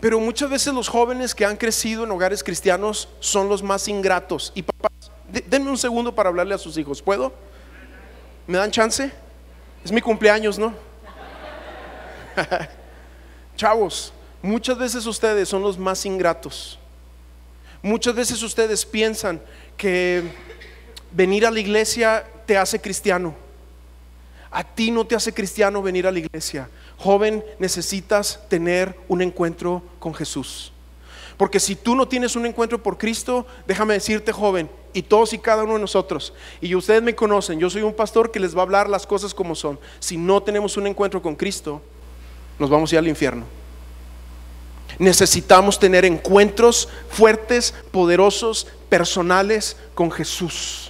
Pero 0.00 0.18
muchas 0.18 0.48
veces 0.48 0.72
los 0.72 0.88
jóvenes 0.88 1.34
que 1.34 1.44
han 1.44 1.58
crecido 1.58 2.04
en 2.04 2.10
hogares 2.10 2.42
cristianos 2.42 3.10
son 3.20 3.50
los 3.50 3.62
más 3.62 3.86
ingratos. 3.86 4.50
Y 4.54 4.62
papás, 4.62 5.12
denme 5.46 5.68
un 5.68 5.76
segundo 5.76 6.14
para 6.14 6.30
hablarle 6.30 6.54
a 6.54 6.58
sus 6.58 6.78
hijos. 6.78 7.02
¿Puedo? 7.02 7.34
¿Me 8.46 8.56
dan 8.56 8.70
chance? 8.70 9.12
Es 9.84 9.92
mi 9.92 10.00
cumpleaños, 10.00 10.58
¿no? 10.58 10.74
Chavos, 13.56 14.12
muchas 14.42 14.76
veces 14.78 15.06
ustedes 15.06 15.48
son 15.48 15.62
los 15.62 15.78
más 15.78 16.04
ingratos. 16.04 16.78
Muchas 17.82 18.14
veces 18.14 18.42
ustedes 18.42 18.84
piensan 18.84 19.40
que 19.76 20.22
venir 21.10 21.46
a 21.46 21.50
la 21.50 21.60
iglesia 21.60 22.24
te 22.46 22.56
hace 22.56 22.80
cristiano. 22.80 23.34
A 24.50 24.64
ti 24.64 24.90
no 24.90 25.06
te 25.06 25.14
hace 25.14 25.32
cristiano 25.32 25.80
venir 25.80 26.06
a 26.06 26.12
la 26.12 26.18
iglesia. 26.18 26.68
Joven, 26.98 27.44
necesitas 27.58 28.40
tener 28.48 28.94
un 29.08 29.22
encuentro 29.22 29.82
con 29.98 30.12
Jesús. 30.12 30.69
Porque 31.40 31.58
si 31.58 31.74
tú 31.74 31.94
no 31.96 32.06
tienes 32.06 32.36
un 32.36 32.44
encuentro 32.44 32.82
por 32.82 32.98
Cristo, 32.98 33.46
déjame 33.66 33.94
decirte, 33.94 34.30
joven, 34.30 34.68
y 34.92 35.00
todos 35.00 35.32
y 35.32 35.38
cada 35.38 35.64
uno 35.64 35.72
de 35.72 35.80
nosotros, 35.80 36.34
y 36.60 36.74
ustedes 36.74 37.02
me 37.02 37.14
conocen, 37.14 37.58
yo 37.58 37.70
soy 37.70 37.80
un 37.80 37.94
pastor 37.94 38.30
que 38.30 38.38
les 38.38 38.54
va 38.54 38.58
a 38.58 38.64
hablar 38.64 38.90
las 38.90 39.06
cosas 39.06 39.32
como 39.32 39.54
son. 39.54 39.80
Si 40.00 40.18
no 40.18 40.42
tenemos 40.42 40.76
un 40.76 40.86
encuentro 40.86 41.22
con 41.22 41.34
Cristo, 41.34 41.80
nos 42.58 42.68
vamos 42.68 42.92
a 42.92 42.96
ir 42.96 42.98
al 42.98 43.08
infierno. 43.08 43.46
Necesitamos 44.98 45.78
tener 45.78 46.04
encuentros 46.04 46.90
fuertes, 47.08 47.72
poderosos, 47.90 48.66
personales 48.90 49.78
con 49.94 50.10
Jesús. 50.10 50.89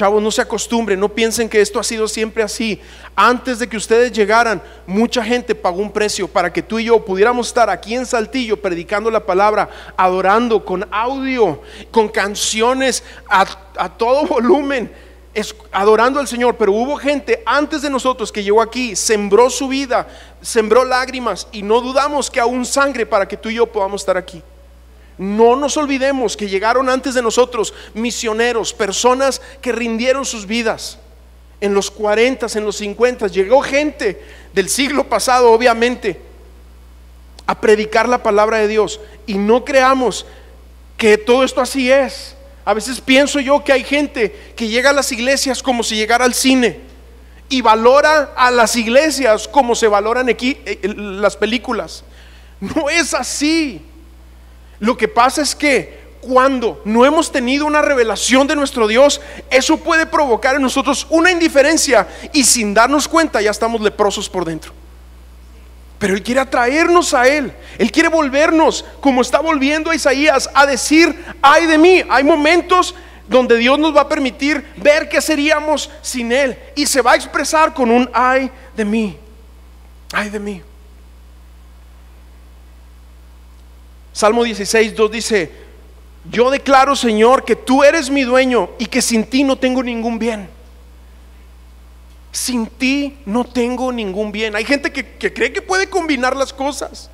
Chavos, 0.00 0.22
no 0.22 0.30
se 0.30 0.40
acostumbren, 0.40 0.98
no 0.98 1.10
piensen 1.10 1.46
que 1.46 1.60
esto 1.60 1.78
ha 1.78 1.84
sido 1.84 2.08
siempre 2.08 2.42
así. 2.42 2.80
Antes 3.14 3.58
de 3.58 3.68
que 3.68 3.76
ustedes 3.76 4.10
llegaran, 4.10 4.62
mucha 4.86 5.22
gente 5.22 5.54
pagó 5.54 5.76
un 5.82 5.92
precio 5.92 6.26
para 6.26 6.50
que 6.50 6.62
tú 6.62 6.78
y 6.78 6.84
yo 6.84 7.04
pudiéramos 7.04 7.48
estar 7.48 7.68
aquí 7.68 7.94
en 7.94 8.06
Saltillo 8.06 8.56
predicando 8.56 9.10
la 9.10 9.26
palabra, 9.26 9.68
adorando 9.98 10.64
con 10.64 10.88
audio, 10.90 11.60
con 11.90 12.08
canciones 12.08 13.04
a, 13.28 13.44
todo 13.98 14.26
volumen, 14.26 14.90
adorando 15.70 16.18
al 16.18 16.26
Señor. 16.26 16.56
Pero 16.56 16.72
hubo 16.72 16.96
gente 16.96 17.42
antes 17.44 17.82
de 17.82 17.90
nosotros 17.90 18.32
que 18.32 18.42
llegó 18.42 18.62
aquí, 18.62 18.96
sembró 18.96 19.50
su 19.50 19.68
vida, 19.68 20.08
sembró 20.40 20.82
lágrimas 20.82 21.46
y 21.52 21.62
no 21.62 21.82
dudamos 21.82 22.30
que 22.30 22.40
aún 22.40 22.64
sangre 22.64 23.04
para 23.04 23.28
que 23.28 23.36
tú 23.36 23.50
y 23.50 23.56
yo 23.56 23.66
podamos 23.66 24.00
estar 24.00 24.16
aquí. 24.16 24.42
No 25.20 25.54
nos 25.54 25.76
olvidemos 25.76 26.34
que 26.34 26.48
llegaron 26.48 26.88
antes 26.88 27.12
de 27.12 27.20
nosotros 27.20 27.74
misioneros, 27.92 28.72
personas 28.72 29.42
que 29.60 29.70
rindieron 29.70 30.24
sus 30.24 30.46
vidas. 30.46 30.96
En 31.60 31.74
los 31.74 31.90
40, 31.90 32.46
en 32.54 32.64
los 32.64 32.76
50, 32.76 33.26
llegó 33.26 33.60
gente 33.60 34.24
del 34.54 34.70
siglo 34.70 35.10
pasado, 35.10 35.52
obviamente, 35.52 36.18
a 37.46 37.60
predicar 37.60 38.08
la 38.08 38.22
palabra 38.22 38.60
de 38.60 38.68
Dios. 38.68 38.98
Y 39.26 39.34
no 39.34 39.62
creamos 39.62 40.24
que 40.96 41.18
todo 41.18 41.44
esto 41.44 41.60
así 41.60 41.92
es. 41.92 42.34
A 42.64 42.72
veces 42.72 42.98
pienso 43.02 43.40
yo 43.40 43.62
que 43.62 43.74
hay 43.74 43.84
gente 43.84 44.54
que 44.56 44.68
llega 44.68 44.88
a 44.88 44.94
las 44.94 45.12
iglesias 45.12 45.62
como 45.62 45.82
si 45.82 45.96
llegara 45.96 46.24
al 46.24 46.32
cine 46.32 46.80
y 47.50 47.60
valora 47.60 48.32
a 48.34 48.50
las 48.50 48.74
iglesias 48.74 49.46
como 49.46 49.74
se 49.74 49.86
valoran 49.86 50.30
aquí 50.30 50.56
eh, 50.64 50.80
las 50.96 51.36
películas. 51.36 52.04
No 52.58 52.88
es 52.88 53.12
así. 53.12 53.82
Lo 54.80 54.96
que 54.96 55.08
pasa 55.08 55.42
es 55.42 55.54
que 55.54 56.00
cuando 56.20 56.80
no 56.84 57.06
hemos 57.06 57.32
tenido 57.32 57.66
una 57.66 57.82
revelación 57.82 58.46
de 58.46 58.56
nuestro 58.56 58.86
Dios, 58.86 59.20
eso 59.50 59.76
puede 59.78 60.06
provocar 60.06 60.56
en 60.56 60.62
nosotros 60.62 61.06
una 61.10 61.30
indiferencia 61.30 62.08
y 62.32 62.44
sin 62.44 62.74
darnos 62.74 63.08
cuenta 63.08 63.40
ya 63.40 63.50
estamos 63.50 63.80
leprosos 63.80 64.28
por 64.28 64.44
dentro. 64.44 64.72
Pero 65.98 66.14
Él 66.14 66.22
quiere 66.22 66.40
atraernos 66.40 67.12
a 67.12 67.28
Él. 67.28 67.52
Él 67.78 67.92
quiere 67.92 68.08
volvernos, 68.08 68.86
como 69.00 69.20
está 69.20 69.40
volviendo 69.40 69.90
a 69.90 69.94
Isaías, 69.94 70.48
a 70.54 70.64
decir, 70.64 71.14
ay 71.42 71.66
de 71.66 71.76
mí. 71.76 72.02
Hay 72.08 72.24
momentos 72.24 72.94
donde 73.28 73.58
Dios 73.58 73.78
nos 73.78 73.94
va 73.94 74.02
a 74.02 74.08
permitir 74.08 74.64
ver 74.76 75.10
qué 75.10 75.20
seríamos 75.20 75.90
sin 76.00 76.32
Él. 76.32 76.58
Y 76.74 76.86
se 76.86 77.02
va 77.02 77.12
a 77.12 77.16
expresar 77.16 77.74
con 77.74 77.90
un 77.90 78.08
ay 78.14 78.50
de 78.74 78.84
mí. 78.84 79.18
Ay 80.12 80.30
de 80.30 80.40
mí. 80.40 80.62
Salmo 84.12 84.44
16, 84.44 84.94
2 84.94 85.10
dice, 85.10 85.52
yo 86.30 86.50
declaro, 86.50 86.96
Señor, 86.96 87.44
que 87.44 87.56
tú 87.56 87.82
eres 87.82 88.10
mi 88.10 88.22
dueño 88.22 88.70
y 88.78 88.86
que 88.86 89.00
sin 89.00 89.24
ti 89.24 89.44
no 89.44 89.56
tengo 89.56 89.82
ningún 89.82 90.18
bien. 90.18 90.48
Sin 92.32 92.66
ti 92.66 93.18
no 93.24 93.44
tengo 93.44 93.90
ningún 93.90 94.30
bien. 94.30 94.54
Hay 94.54 94.64
gente 94.64 94.92
que, 94.92 95.16
que 95.16 95.32
cree 95.32 95.52
que 95.52 95.62
puede 95.62 95.88
combinar 95.88 96.36
las 96.36 96.52
cosas. 96.52 97.10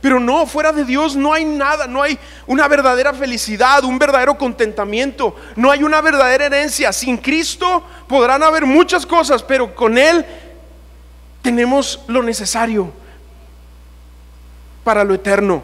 Pero 0.00 0.18
no, 0.18 0.46
fuera 0.46 0.72
de 0.72 0.84
Dios 0.84 1.14
no 1.14 1.32
hay 1.32 1.44
nada, 1.44 1.86
no 1.86 2.02
hay 2.02 2.18
una 2.46 2.66
verdadera 2.68 3.12
felicidad, 3.12 3.84
un 3.84 3.98
verdadero 3.98 4.38
contentamiento, 4.38 5.36
no 5.56 5.70
hay 5.70 5.82
una 5.82 6.00
verdadera 6.00 6.46
herencia. 6.46 6.92
Sin 6.92 7.18
Cristo 7.18 7.84
podrán 8.08 8.42
haber 8.42 8.64
muchas 8.64 9.04
cosas, 9.04 9.42
pero 9.42 9.74
con 9.74 9.98
Él 9.98 10.24
tenemos 11.42 12.00
lo 12.06 12.22
necesario 12.22 12.90
para 14.84 15.04
lo 15.04 15.14
eterno. 15.14 15.62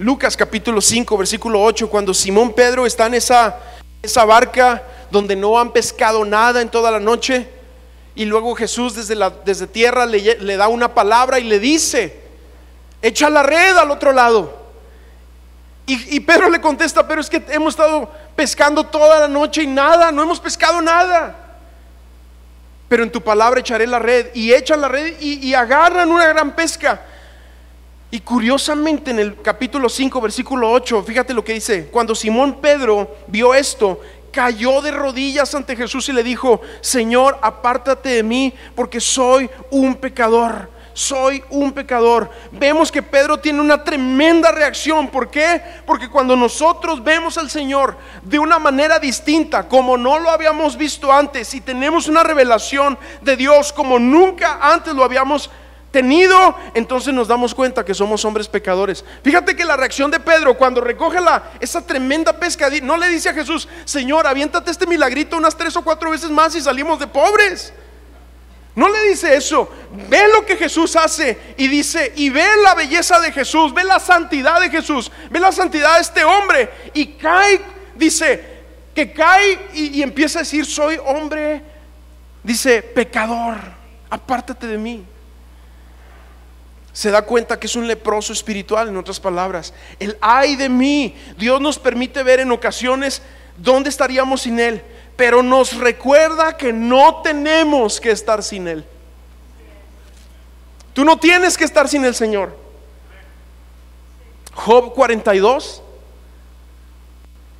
Lucas 0.00 0.34
capítulo 0.34 0.80
5, 0.80 1.18
versículo 1.18 1.62
8, 1.62 1.90
cuando 1.90 2.14
Simón 2.14 2.54
Pedro 2.54 2.86
está 2.86 3.04
en 3.04 3.12
esa, 3.12 3.58
esa 4.02 4.24
barca 4.24 4.82
donde 5.10 5.36
no 5.36 5.60
han 5.60 5.72
pescado 5.72 6.24
nada 6.24 6.62
en 6.62 6.70
toda 6.70 6.90
la 6.90 6.98
noche, 6.98 7.46
y 8.14 8.24
luego 8.24 8.54
Jesús 8.54 8.94
desde, 8.94 9.14
la, 9.14 9.28
desde 9.28 9.66
tierra 9.66 10.06
le, 10.06 10.38
le 10.38 10.56
da 10.56 10.68
una 10.68 10.94
palabra 10.94 11.38
y 11.38 11.44
le 11.44 11.58
dice, 11.58 12.18
echa 13.02 13.28
la 13.28 13.42
red 13.42 13.76
al 13.76 13.90
otro 13.90 14.12
lado. 14.12 14.56
Y, 15.84 16.16
y, 16.16 16.20
Pedro 16.20 16.48
le 16.48 16.62
contesta, 16.62 17.06
pero 17.06 17.20
es 17.20 17.28
que 17.28 17.44
hemos 17.50 17.74
estado 17.74 18.10
pescando 18.34 18.84
toda 18.84 19.20
la 19.20 19.28
noche 19.28 19.64
y 19.64 19.66
nada, 19.66 20.10
no 20.10 20.22
hemos 20.22 20.40
pescado 20.40 20.80
nada. 20.80 21.58
Pero 22.88 23.02
en 23.02 23.12
tu 23.12 23.20
palabra 23.20 23.60
echaré 23.60 23.86
la 23.86 23.98
red. 23.98 24.28
Y 24.32 24.54
echan 24.54 24.80
la 24.80 24.88
red 24.88 25.16
y, 25.20 25.46
y 25.46 25.52
agarran 25.52 26.10
una 26.10 26.26
gran 26.26 26.56
pesca. 26.56 27.02
Y 28.12 28.20
curiosamente 28.20 29.12
en 29.12 29.20
el 29.20 29.40
capítulo 29.40 29.88
5, 29.88 30.20
versículo 30.20 30.70
8, 30.72 31.04
fíjate 31.04 31.32
lo 31.32 31.44
que 31.44 31.54
dice, 31.54 31.86
cuando 31.86 32.14
Simón 32.14 32.60
Pedro 32.60 33.08
vio 33.28 33.54
esto, 33.54 34.00
cayó 34.32 34.80
de 34.80 34.90
rodillas 34.90 35.54
ante 35.54 35.76
Jesús 35.76 36.08
y 36.08 36.12
le 36.12 36.24
dijo, 36.24 36.60
Señor, 36.80 37.38
apártate 37.40 38.08
de 38.08 38.22
mí 38.24 38.52
porque 38.74 39.00
soy 39.00 39.48
un 39.70 39.94
pecador. 39.94 40.80
Soy 40.92 41.42
un 41.50 41.70
pecador. 41.70 42.28
Vemos 42.50 42.90
que 42.90 43.00
Pedro 43.00 43.38
tiene 43.38 43.60
una 43.60 43.82
tremenda 43.82 44.50
reacción. 44.50 45.06
¿Por 45.06 45.30
qué? 45.30 45.62
Porque 45.86 46.10
cuando 46.10 46.34
nosotros 46.34 47.02
vemos 47.02 47.38
al 47.38 47.48
Señor 47.48 47.96
de 48.22 48.40
una 48.40 48.58
manera 48.58 48.98
distinta, 48.98 49.68
como 49.68 49.96
no 49.96 50.18
lo 50.18 50.30
habíamos 50.30 50.76
visto 50.76 51.12
antes, 51.12 51.54
y 51.54 51.60
tenemos 51.60 52.08
una 52.08 52.24
revelación 52.24 52.98
de 53.22 53.36
Dios 53.36 53.72
como 53.72 54.00
nunca 54.00 54.58
antes 54.60 54.92
lo 54.92 55.04
habíamos 55.04 55.48
tenido, 55.90 56.56
entonces 56.74 57.12
nos 57.12 57.28
damos 57.28 57.54
cuenta 57.54 57.84
que 57.84 57.94
somos 57.94 58.24
hombres 58.24 58.48
pecadores. 58.48 59.04
Fíjate 59.22 59.56
que 59.56 59.64
la 59.64 59.76
reacción 59.76 60.10
de 60.10 60.20
Pedro 60.20 60.56
cuando 60.56 60.80
recoge 60.80 61.20
la, 61.20 61.50
esa 61.60 61.84
tremenda 61.84 62.32
pesca, 62.32 62.68
no 62.82 62.96
le 62.96 63.08
dice 63.08 63.30
a 63.30 63.34
Jesús, 63.34 63.68
Señor, 63.84 64.26
aviéntate 64.26 64.70
este 64.70 64.86
milagrito 64.86 65.36
unas 65.36 65.56
tres 65.56 65.76
o 65.76 65.82
cuatro 65.82 66.10
veces 66.10 66.30
más 66.30 66.54
y 66.54 66.60
salimos 66.60 66.98
de 66.98 67.06
pobres. 67.06 67.72
No 68.74 68.88
le 68.88 69.02
dice 69.08 69.34
eso. 69.34 69.68
Ve 70.08 70.22
lo 70.32 70.46
que 70.46 70.56
Jesús 70.56 70.94
hace 70.94 71.54
y 71.56 71.66
dice, 71.66 72.12
y 72.16 72.30
ve 72.30 72.46
la 72.62 72.74
belleza 72.74 73.18
de 73.20 73.32
Jesús, 73.32 73.74
ve 73.74 73.84
la 73.84 73.98
santidad 73.98 74.60
de 74.60 74.70
Jesús, 74.70 75.10
ve 75.28 75.40
la 75.40 75.50
santidad 75.50 75.96
de 75.96 76.02
este 76.02 76.24
hombre. 76.24 76.70
Y 76.94 77.14
cae, 77.14 77.60
dice, 77.96 78.62
que 78.94 79.12
cae 79.12 79.68
y, 79.74 79.98
y 79.98 80.02
empieza 80.02 80.38
a 80.38 80.42
decir, 80.42 80.64
soy 80.64 80.98
hombre, 81.04 81.62
dice, 82.44 82.80
pecador, 82.82 83.56
apártate 84.08 84.68
de 84.68 84.78
mí. 84.78 85.04
Se 87.00 87.10
da 87.10 87.22
cuenta 87.22 87.58
que 87.58 87.66
es 87.66 87.76
un 87.76 87.88
leproso 87.88 88.30
espiritual, 88.30 88.88
en 88.88 88.96
otras 88.98 89.18
palabras. 89.18 89.72
El 89.98 90.18
ay 90.20 90.54
de 90.54 90.68
mí, 90.68 91.16
Dios 91.38 91.58
nos 91.58 91.78
permite 91.78 92.22
ver 92.22 92.40
en 92.40 92.52
ocasiones 92.52 93.22
dónde 93.56 93.88
estaríamos 93.88 94.42
sin 94.42 94.60
Él, 94.60 94.82
pero 95.16 95.42
nos 95.42 95.78
recuerda 95.78 96.58
que 96.58 96.74
no 96.74 97.22
tenemos 97.22 97.98
que 97.98 98.10
estar 98.10 98.42
sin 98.42 98.68
Él. 98.68 98.84
Tú 100.92 101.02
no 101.02 101.18
tienes 101.18 101.56
que 101.56 101.64
estar 101.64 101.88
sin 101.88 102.04
el 102.04 102.14
Señor. 102.14 102.54
Job 104.52 104.92
42, 104.92 105.82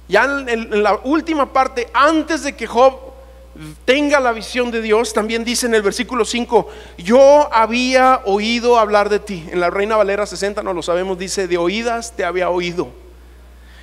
ya 0.06 0.24
en, 0.24 0.82
la 0.82 0.96
última 1.02 1.50
parte, 1.50 1.88
antes 1.94 2.42
de 2.42 2.54
que 2.54 2.66
Job 2.66 3.09
tenga 3.84 4.20
la 4.20 4.32
visión 4.32 4.70
de 4.70 4.80
Dios, 4.80 5.12
también 5.12 5.44
dice 5.44 5.66
en 5.66 5.74
el 5.74 5.82
versículo 5.82 6.24
5, 6.24 6.68
yo 6.98 7.52
había 7.52 8.22
oído 8.24 8.78
hablar 8.78 9.08
de 9.08 9.18
ti. 9.18 9.46
En 9.50 9.60
la 9.60 9.70
Reina 9.70 9.96
Valera 9.96 10.26
60 10.26 10.62
no 10.62 10.72
lo 10.72 10.82
sabemos, 10.82 11.18
dice, 11.18 11.48
de 11.48 11.58
oídas 11.58 12.14
te 12.16 12.24
había 12.24 12.48
oído. 12.50 12.88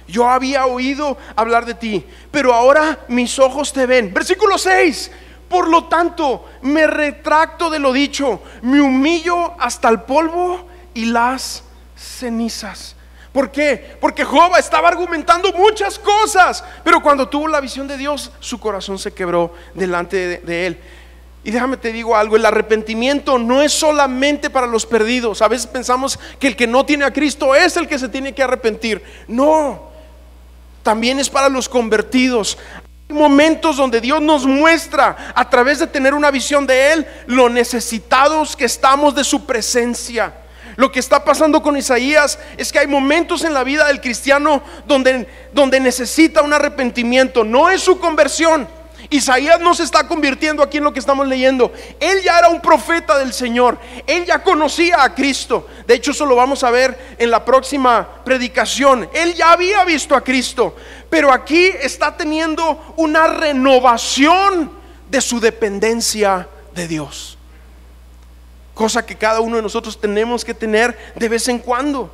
Yo 0.07 0.29
había 0.29 0.65
oído 0.65 1.17
hablar 1.35 1.65
de 1.65 1.73
ti, 1.73 2.05
pero 2.31 2.53
ahora 2.53 2.99
mis 3.09 3.37
ojos 3.39 3.73
te 3.73 3.85
ven. 3.85 4.13
Versículo 4.13 4.57
6, 4.57 5.11
por 5.49 5.67
lo 5.67 5.85
tanto, 5.85 6.45
me 6.61 6.87
retracto 6.87 7.69
de 7.69 7.79
lo 7.79 7.93
dicho, 7.93 8.41
me 8.61 8.81
humillo 8.81 9.53
hasta 9.59 9.89
el 9.89 10.01
polvo 10.01 10.67
y 10.93 11.05
las 11.05 11.63
cenizas. 11.95 12.96
¿Por 13.37 13.51
qué? 13.51 13.97
Porque 14.01 14.23
Job 14.23 14.55
estaba 14.57 14.87
argumentando 14.87 15.53
muchas 15.53 15.99
cosas, 15.99 16.63
pero 16.83 17.03
cuando 17.03 17.29
tuvo 17.29 17.47
la 17.47 17.61
visión 17.61 17.87
de 17.87 17.95
Dios, 17.95 18.31
su 18.39 18.59
corazón 18.59 18.97
se 18.97 19.13
quebró 19.13 19.53
delante 19.75 20.39
de, 20.39 20.65
él. 20.65 20.79
Y 21.43 21.51
déjame 21.51 21.77
te 21.77 21.91
digo 21.91 22.15
algo, 22.15 22.35
el 22.35 22.47
arrepentimiento 22.47 23.37
no 23.37 23.61
es 23.61 23.71
solamente 23.71 24.49
para 24.49 24.65
los 24.65 24.87
perdidos. 24.87 25.43
A 25.43 25.49
veces 25.49 25.67
pensamos 25.67 26.17
que 26.39 26.47
el 26.47 26.55
que 26.55 26.65
no 26.65 26.83
tiene 26.83 27.05
a 27.05 27.13
Cristo 27.13 27.53
es 27.53 27.77
el 27.77 27.87
que 27.87 27.99
se 27.99 28.09
tiene 28.09 28.33
que 28.33 28.41
arrepentir. 28.41 29.03
No, 29.27 29.83
también 30.81 31.19
es 31.19 31.29
para 31.29 31.47
los 31.47 31.69
convertidos. 31.69 32.57
Hay 33.07 33.15
momentos 33.15 33.77
donde 33.77 34.01
Dios 34.01 34.19
nos 34.19 34.47
muestra 34.47 35.31
a 35.35 35.47
través 35.47 35.77
de 35.77 35.85
tener 35.85 36.15
una 36.15 36.31
visión 36.31 36.65
de 36.65 36.91
Él 36.91 37.07
lo 37.27 37.49
necesitados 37.49 38.55
que 38.55 38.65
estamos 38.65 39.13
de 39.13 39.23
su 39.23 39.45
presencia. 39.45 40.46
Lo 40.77 40.91
que 40.91 40.99
está 40.99 41.25
pasando 41.25 41.63
con 41.63 41.75
Isaías 41.75 42.37
es 42.55 42.71
que 42.71 42.77
hay 42.77 42.87
momentos 42.87 43.43
en 43.43 43.53
la 43.55 43.63
vida 43.63 43.87
del 43.87 43.99
cristiano 43.99 44.61
donde, 44.85 45.27
donde 45.51 45.79
necesita 45.79 46.43
un 46.43 46.53
arrepentimiento. 46.53 47.43
No 47.43 47.67
es 47.71 47.81
su 47.81 47.99
conversión. 47.99 48.67
Isaías 49.09 49.59
no 49.59 49.73
se 49.73 49.81
está 49.81 50.07
convirtiendo 50.07 50.61
aquí 50.61 50.77
en 50.77 50.83
lo 50.83 50.93
que 50.93 50.99
estamos 50.99 51.27
leyendo. 51.27 51.73
Él 51.99 52.21
ya 52.23 52.37
era 52.37 52.49
un 52.49 52.61
profeta 52.61 53.17
del 53.17 53.33
Señor. 53.33 53.79
Él 54.05 54.25
ya 54.25 54.43
conocía 54.43 55.03
a 55.03 55.15
Cristo. 55.15 55.67
De 55.87 55.95
hecho, 55.95 56.11
eso 56.11 56.27
lo 56.27 56.35
vamos 56.35 56.63
a 56.63 56.69
ver 56.69 57.15
en 57.17 57.31
la 57.31 57.43
próxima 57.43 58.07
predicación. 58.23 59.09
Él 59.13 59.33
ya 59.33 59.53
había 59.53 59.83
visto 59.83 60.15
a 60.15 60.21
Cristo. 60.21 60.75
Pero 61.09 61.33
aquí 61.33 61.65
está 61.81 62.15
teniendo 62.15 62.93
una 62.97 63.25
renovación 63.25 64.71
de 65.09 65.21
su 65.21 65.39
dependencia 65.39 66.47
de 66.75 66.87
Dios 66.87 67.36
cosa 68.77 69.05
que 69.05 69.17
cada 69.17 69.41
uno 69.41 69.57
de 69.57 69.61
nosotros 69.61 69.99
tenemos 69.99 70.45
que 70.45 70.53
tener 70.53 70.97
de 71.15 71.27
vez 71.27 71.47
en 71.49 71.59
cuando. 71.59 72.13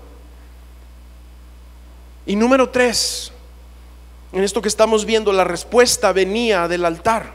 Y 2.25 2.35
número 2.35 2.69
tres, 2.69 3.31
en 4.31 4.43
esto 4.43 4.61
que 4.61 4.69
estamos 4.69 5.05
viendo, 5.05 5.31
la 5.33 5.43
respuesta 5.43 6.13
venía 6.13 6.67
del 6.67 6.85
altar. 6.85 7.33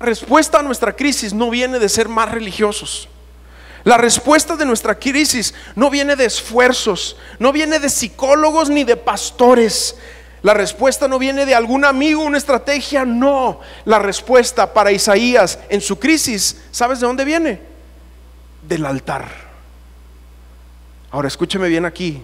La 0.00 0.06
respuesta 0.06 0.58
a 0.58 0.62
nuestra 0.62 0.96
crisis 0.96 1.34
no 1.34 1.50
viene 1.50 1.78
de 1.78 1.88
ser 1.88 2.08
más 2.08 2.32
religiosos. 2.32 3.08
La 3.84 3.98
respuesta 3.98 4.56
de 4.56 4.64
nuestra 4.64 4.98
crisis 4.98 5.54
no 5.76 5.90
viene 5.90 6.16
de 6.16 6.24
esfuerzos, 6.24 7.16
no 7.38 7.52
viene 7.52 7.78
de 7.78 7.90
psicólogos 7.90 8.70
ni 8.70 8.84
de 8.84 8.96
pastores. 8.96 9.96
La 10.42 10.54
respuesta 10.54 11.06
no 11.06 11.18
viene 11.18 11.46
de 11.46 11.54
algún 11.54 11.84
amigo, 11.84 12.24
una 12.24 12.38
estrategia, 12.38 13.04
no. 13.04 13.60
La 13.84 14.00
respuesta 14.00 14.72
para 14.72 14.90
Isaías 14.90 15.58
en 15.68 15.80
su 15.80 15.98
crisis, 15.98 16.62
¿sabes 16.72 17.00
de 17.00 17.06
dónde 17.06 17.24
viene? 17.24 17.60
Del 18.66 18.84
altar. 18.84 19.28
Ahora 21.12 21.28
escúcheme 21.28 21.68
bien 21.68 21.84
aquí. 21.84 22.22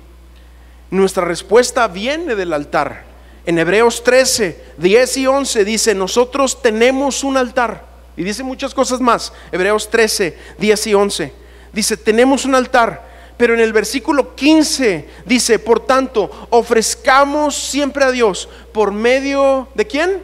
Nuestra 0.91 1.25
respuesta 1.25 1.87
viene 1.87 2.35
del 2.35 2.53
altar. 2.53 3.05
En 3.47 3.59
Hebreos 3.59 4.03
13, 4.03 4.65
10 4.79 5.17
y 5.19 5.27
11 5.27 5.65
dice, 5.65 5.95
nosotros 5.95 6.61
tenemos 6.61 7.23
un 7.23 7.37
altar. 7.37 7.87
Y 8.17 8.25
dice 8.25 8.43
muchas 8.43 8.75
cosas 8.75 9.01
más. 9.01 9.33
Hebreos 9.53 9.89
13, 9.91 10.37
10 10.59 10.87
y 10.89 10.95
11. 10.95 11.33
Dice, 11.73 11.97
tenemos 11.97 12.45
un 12.45 12.57
altar 12.57 13.08
pero 13.39 13.55
en 13.55 13.61
el 13.61 13.73
versículo 13.73 14.35
15 14.35 15.09
dice, 15.25 15.61
por 15.61 15.87
tanto, 15.87 16.49
ofrezcamos 16.51 17.55
siempre 17.55 18.05
a 18.05 18.11
Dios 18.11 18.49
por 18.73 18.91
medio 18.91 19.69
de 19.75 19.87
quién? 19.87 20.21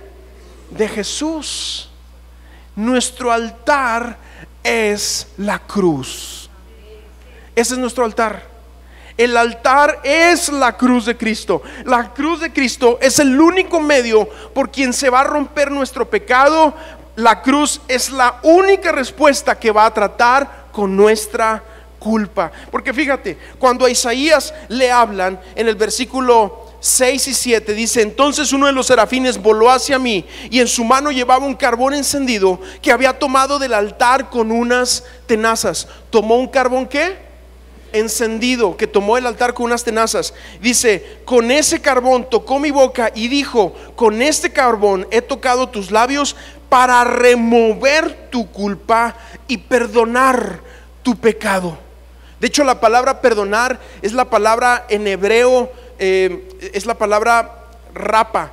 De 0.71 0.89
Jesús. 0.89 1.89
Nuestro 2.75 3.31
altar 3.31 4.19
es 4.65 5.29
la 5.37 5.61
cruz. 5.61 6.51
Ese 7.55 7.75
es 7.75 7.79
nuestro 7.79 8.05
altar. 8.05 8.53
El 9.17 9.37
altar 9.37 10.01
es 10.03 10.49
la 10.49 10.77
cruz 10.77 11.07
de 11.07 11.17
Cristo. 11.17 11.63
La 11.85 12.13
cruz 12.13 12.41
de 12.41 12.53
Cristo 12.53 12.99
es 13.01 13.21
el 13.21 13.41
único 13.41 13.79
medio 13.79 14.29
por 14.53 14.73
quien 14.73 14.93
se 14.93 15.09
va 15.09 15.21
a 15.21 15.25
romper 15.25 15.71
nuestro 15.71 16.11
pecado. 16.11 16.75
La 17.15 17.43
cruz 17.43 17.81
es 17.87 18.11
la 18.11 18.41
única 18.43 18.91
respuesta 18.91 19.57
que 19.57 19.71
va 19.71 19.87
a 19.87 19.95
tratar 19.95 20.65
con 20.73 20.97
nuestra 20.97 21.63
culpa. 22.05 22.53
Porque 22.71 22.93
fíjate, 22.93 23.39
cuando 23.59 23.87
a 23.87 23.91
Isaías 23.91 24.53
le 24.69 24.93
hablan 24.93 25.41
en 25.57 25.67
el 25.67 25.75
versículo 25.75 26.67
6 26.81 27.29
y 27.29 27.35
7 27.35 27.73
dice, 27.73 28.03
entonces 28.03 28.53
uno 28.53 28.67
de 28.67 28.73
los 28.73 28.89
serafines 28.89 29.41
voló 29.41 29.71
hacia 29.71 29.99
mí 29.99 30.27
y 30.51 30.61
en 30.61 30.69
su 30.69 30.85
mano 30.85 31.11
llevaba 31.11 31.47
un 31.47 31.55
carbón 31.55 31.95
encendido 31.95 32.61
que 32.83 32.93
había 32.93 33.19
tomado 33.19 33.59
del 33.59 33.73
altar 33.73 34.29
con 34.29 34.53
unas 34.53 35.03
tenazas. 35.27 35.89
¿Tomó 36.11 36.37
un 36.37 36.49
carbón 36.49 36.87
qué? 36.87 37.25
encendido 37.95 38.77
que 38.77 38.89
tomó 38.89 39.17
el 39.17 39.25
altar 39.25 39.55
con 39.55 39.67
unas 39.67 39.85
tenazas. 39.85 40.35
Dice, 40.61 41.21
con 41.25 41.53
ese 41.53 41.81
carbón 41.81 42.29
tocó 42.29 42.59
mi 42.59 42.73
boca 42.73 43.13
y 43.15 43.29
dijo, 43.29 43.73
con 43.95 44.21
este 44.21 44.53
carbón 44.53 45.07
he 45.13 45.23
tocado 45.23 45.69
tus 45.69 45.93
labios 45.93 46.35
para 46.69 47.05
remover 47.05 48.31
tu 48.31 48.51
culpa 48.51 49.15
y 49.47 49.59
perdonar 49.59 50.61
tu 51.05 51.15
pecado. 51.15 51.84
De 52.41 52.49
hecho, 52.49 52.65
la 52.65 52.81
palabra 52.81 53.21
perdonar 53.21 53.79
es 54.03 54.13
la 54.13 54.29
palabra 54.29 54.87
en 54.89 55.07
hebreo, 55.07 55.73
eh, 55.99 56.71
es 56.73 56.87
la 56.87 56.95
palabra 56.99 57.65
rapa. 57.95 58.53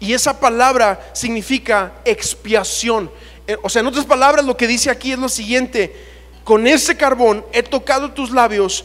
Y 0.00 0.12
esa 0.12 0.38
palabra 0.38 1.10
significa 1.12 1.92
expiación. 2.04 3.10
Eh, 3.46 3.56
o 3.62 3.68
sea, 3.68 3.80
en 3.80 3.88
otras 3.88 4.06
palabras, 4.06 4.44
lo 4.44 4.56
que 4.56 4.66
dice 4.66 4.90
aquí 4.90 5.12
es 5.12 5.18
lo 5.18 5.28
siguiente. 5.28 5.94
Con 6.44 6.66
ese 6.66 6.96
carbón 6.96 7.44
he 7.52 7.62
tocado 7.62 8.12
tus 8.12 8.30
labios 8.30 8.84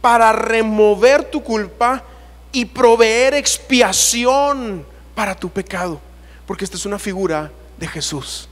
para 0.00 0.32
remover 0.32 1.24
tu 1.24 1.42
culpa 1.42 2.04
y 2.52 2.66
proveer 2.66 3.34
expiación 3.34 4.84
para 5.14 5.34
tu 5.34 5.50
pecado. 5.50 6.00
Porque 6.46 6.64
esta 6.64 6.76
es 6.76 6.84
una 6.84 6.98
figura 6.98 7.50
de 7.78 7.88
Jesús. 7.88 8.49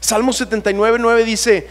Salmo 0.00 0.32
79, 0.32 0.98
9 1.00 1.24
dice, 1.24 1.68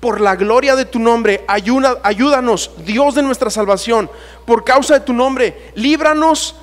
por 0.00 0.20
la 0.20 0.34
gloria 0.34 0.76
de 0.76 0.86
tu 0.86 0.98
nombre, 0.98 1.44
ayúdanos, 1.46 2.70
Dios 2.84 3.14
de 3.14 3.22
nuestra 3.22 3.50
salvación, 3.50 4.10
por 4.46 4.64
causa 4.64 4.94
de 4.94 5.00
tu 5.00 5.12
nombre, 5.12 5.72
líbranos 5.74 6.56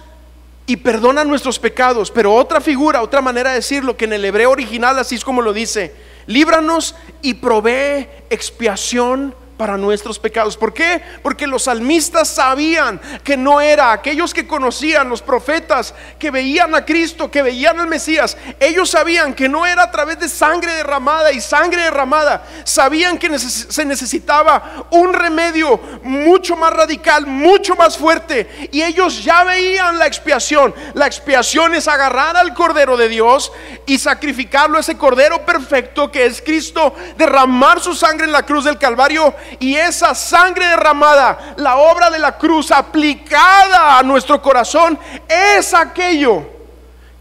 y 0.66 0.78
perdona 0.78 1.24
nuestros 1.24 1.60
pecados. 1.60 2.12
Pero 2.12 2.34
otra 2.34 2.62
figura, 2.62 3.02
otra 3.02 3.22
manera 3.22 3.52
de 3.52 3.58
decirlo, 3.58 3.96
que 3.96 4.06
en 4.06 4.14
el 4.14 4.26
hebreo 4.26 4.52
original 4.52 4.98
así 5.00 5.16
es 5.16 5.24
como 5.24 5.42
lo 5.42 5.54
dice, 5.54 5.94
líbranos 6.26 6.96
y 7.22 7.36
provee 7.36 8.08
expiación 8.30 9.36
para 9.58 9.78
nuestros 9.78 10.20
pecados. 10.20 10.56
¿Por 10.56 10.74
qué? 10.74 11.02
Porque 11.22 11.48
los 11.48 11.64
salmistas 11.64 12.30
sabían 12.30 13.02
que 13.24 13.36
no 13.36 13.60
era 13.60 13.92
aquellos 13.92 14.34
que 14.34 14.48
conocían, 14.48 15.10
los 15.10 15.22
profetas 15.22 15.94
que 16.20 16.32
veían 16.32 16.76
a 16.76 16.86
Cristo, 16.86 17.30
que 17.30 17.42
veían 17.42 17.80
al 17.80 17.88
Mesías, 17.88 18.38
ellos 18.60 18.92
sabían 18.92 19.34
que 19.34 19.50
no 19.50 19.66
era 19.66 19.84
a 19.84 19.92
través 19.92 20.20
de 20.20 20.30
sangre 20.30 20.74
derramada 20.74 21.32
y 21.32 21.42
sangre 21.42 21.82
derramada, 21.82 22.46
sabían 22.64 23.18
que 23.18 23.38
se 23.40 23.86
necesitaba 23.86 24.88
un 24.92 25.14
remedio 25.14 25.80
mucho 26.04 26.56
más 26.56 26.72
radical, 26.72 27.26
mucho 27.26 27.76
más 27.76 27.98
fuerte, 27.98 28.70
y 28.72 28.82
ellos 28.84 29.24
ya 29.24 29.44
veían 29.44 29.98
la 29.98 30.06
expiación. 30.06 30.74
La 30.94 31.08
expiación 31.08 31.74
es 31.74 31.88
agarrar 31.88 32.38
al 32.38 32.54
Cordero 32.54 32.98
de 32.98 33.10
Dios 33.10 33.52
y 33.86 33.98
sacrificarlo, 33.98 34.80
ese 34.80 34.98
Cordero 34.98 35.46
perfecto 35.46 36.12
que 36.12 36.26
es 36.26 36.42
Cristo, 36.42 36.94
derramar 37.18 37.80
su 37.80 37.96
sangre 37.96 38.26
en 38.26 38.32
la 38.32 38.44
cruz 38.44 38.66
del 38.66 38.78
Calvario 38.78 39.34
y 39.60 39.76
esa 39.76 40.14
sangre 40.16 40.68
derramada, 40.68 41.56
la 41.58 41.78
obra 41.78 42.10
de 42.10 42.20
la 42.20 42.38
cruz 42.38 42.72
aplicada 42.72 43.98
a 43.98 44.04
nuestro 44.04 44.42
corazón, 44.42 44.98
es 45.28 45.74
aquello 45.74 46.46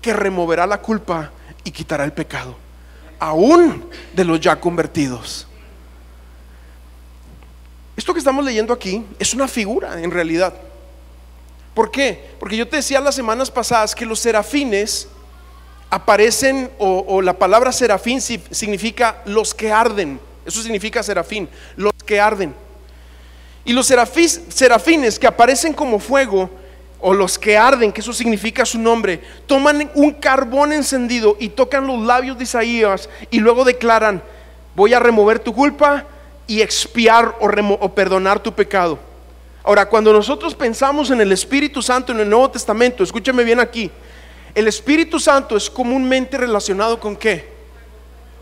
que 0.00 0.12
removerá 0.12 0.66
la 0.66 0.78
culpa 0.78 1.30
y 1.64 1.70
quitará 1.70 2.04
el 2.04 2.12
pecado. 2.12 2.56
aún 3.18 3.88
de 4.12 4.24
los 4.24 4.38
ya 4.38 4.60
convertidos. 4.60 5.46
Esto 7.96 8.12
que 8.12 8.18
estamos 8.18 8.44
leyendo 8.44 8.74
aquí 8.74 9.04
es 9.18 9.32
una 9.32 9.48
figura 9.48 10.02
en 10.02 10.10
realidad. 10.10 10.52
¿Por 11.74 11.90
qué? 11.90 12.30
Porque 12.38 12.56
yo 12.56 12.68
te 12.68 12.76
decía 12.76 13.00
las 13.00 13.14
semanas 13.14 13.50
pasadas 13.50 13.94
que 13.94 14.04
los 14.04 14.20
serafines 14.20 15.08
aparecen, 15.90 16.70
o, 16.78 17.22
la 17.22 17.38
palabra 17.38 17.72
serafín 17.72 18.20
significa 18.20 19.22
los 19.24 19.54
que 19.54 19.72
arden. 19.72 20.20
Eso 20.46 20.62
significa 20.62 21.02
serafín, 21.02 21.48
los 21.76 21.92
que 22.04 22.20
arden. 22.20 22.54
Y 23.64 23.72
los 23.72 23.86
serafines 23.86 25.18
que 25.18 25.26
aparecen 25.26 25.72
como 25.74 25.98
fuego, 25.98 26.48
o 27.00 27.12
los 27.12 27.38
que 27.38 27.58
arden, 27.58 27.92
que 27.92 28.00
eso 28.00 28.12
significa 28.12 28.64
su 28.64 28.78
nombre, 28.78 29.20
toman 29.46 29.90
un 29.94 30.12
carbón 30.12 30.72
encendido 30.72 31.36
y 31.38 31.48
tocan 31.48 31.86
los 31.86 32.00
labios 32.00 32.38
de 32.38 32.44
Isaías 32.44 33.08
y 33.30 33.40
luego 33.40 33.64
declaran, 33.64 34.22
voy 34.74 34.94
a 34.94 34.98
remover 34.98 35.38
tu 35.38 35.52
culpa 35.52 36.06
y 36.46 36.62
expiar 36.62 37.34
o, 37.40 37.48
o 37.80 37.94
perdonar 37.94 38.40
tu 38.40 38.52
pecado. 38.52 38.98
Ahora, 39.62 39.88
cuando 39.88 40.12
nosotros 40.12 40.54
pensamos 40.54 41.10
en 41.10 41.20
el 41.20 41.32
Espíritu 41.32 41.82
Santo 41.82 42.12
en 42.12 42.20
el 42.20 42.30
Nuevo 42.30 42.50
Testamento, 42.50 43.02
escúcheme 43.02 43.42
bien 43.42 43.58
aquí, 43.58 43.90
el 44.54 44.68
Espíritu 44.68 45.20
Santo 45.20 45.56
es 45.56 45.68
comúnmente 45.68 46.38
relacionado 46.38 46.98
con 46.98 47.14
qué? 47.14 47.46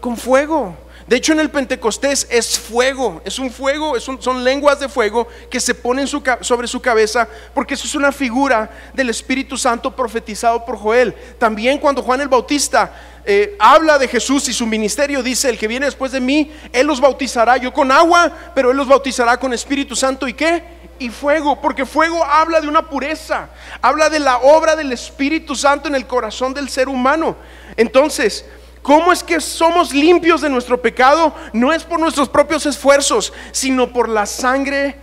Con 0.00 0.16
fuego. 0.16 0.76
De 1.06 1.16
hecho, 1.16 1.32
en 1.32 1.40
el 1.40 1.50
Pentecostés 1.50 2.26
es 2.30 2.58
fuego, 2.58 3.20
es 3.26 3.38
un 3.38 3.50
fuego, 3.50 4.00
son 4.00 4.42
lenguas 4.42 4.80
de 4.80 4.88
fuego 4.88 5.28
que 5.50 5.60
se 5.60 5.74
ponen 5.74 6.06
sobre 6.06 6.66
su 6.66 6.80
cabeza, 6.80 7.28
porque 7.52 7.74
eso 7.74 7.86
es 7.86 7.94
una 7.94 8.10
figura 8.10 8.70
del 8.94 9.10
Espíritu 9.10 9.58
Santo 9.58 9.94
profetizado 9.94 10.64
por 10.64 10.78
Joel. 10.78 11.14
También 11.38 11.78
cuando 11.78 12.02
Juan 12.02 12.22
el 12.22 12.28
Bautista 12.28 12.90
eh, 13.26 13.54
habla 13.58 13.98
de 13.98 14.08
Jesús 14.08 14.48
y 14.48 14.54
su 14.54 14.66
ministerio, 14.66 15.22
dice, 15.22 15.50
el 15.50 15.58
que 15.58 15.68
viene 15.68 15.84
después 15.84 16.10
de 16.10 16.20
mí, 16.20 16.50
Él 16.72 16.86
los 16.86 17.02
bautizará 17.02 17.58
yo 17.58 17.70
con 17.70 17.92
agua, 17.92 18.32
pero 18.54 18.70
Él 18.70 18.76
los 18.78 18.88
bautizará 18.88 19.36
con 19.38 19.52
Espíritu 19.52 19.94
Santo 19.94 20.26
y 20.26 20.32
qué? 20.32 20.62
Y 20.98 21.10
fuego, 21.10 21.60
porque 21.60 21.84
fuego 21.84 22.24
habla 22.24 22.62
de 22.62 22.68
una 22.68 22.88
pureza, 22.88 23.50
habla 23.82 24.08
de 24.08 24.20
la 24.20 24.38
obra 24.38 24.74
del 24.74 24.90
Espíritu 24.92 25.54
Santo 25.54 25.88
en 25.88 25.96
el 25.96 26.06
corazón 26.06 26.54
del 26.54 26.70
ser 26.70 26.88
humano. 26.88 27.36
Entonces, 27.76 28.46
¿Cómo 28.84 29.12
es 29.12 29.22
que 29.22 29.40
somos 29.40 29.94
limpios 29.94 30.42
de 30.42 30.50
nuestro 30.50 30.78
pecado? 30.82 31.32
No 31.54 31.72
es 31.72 31.84
por 31.84 31.98
nuestros 31.98 32.28
propios 32.28 32.66
esfuerzos, 32.66 33.32
sino 33.50 33.90
por 33.94 34.10
la 34.10 34.26
sangre 34.26 34.96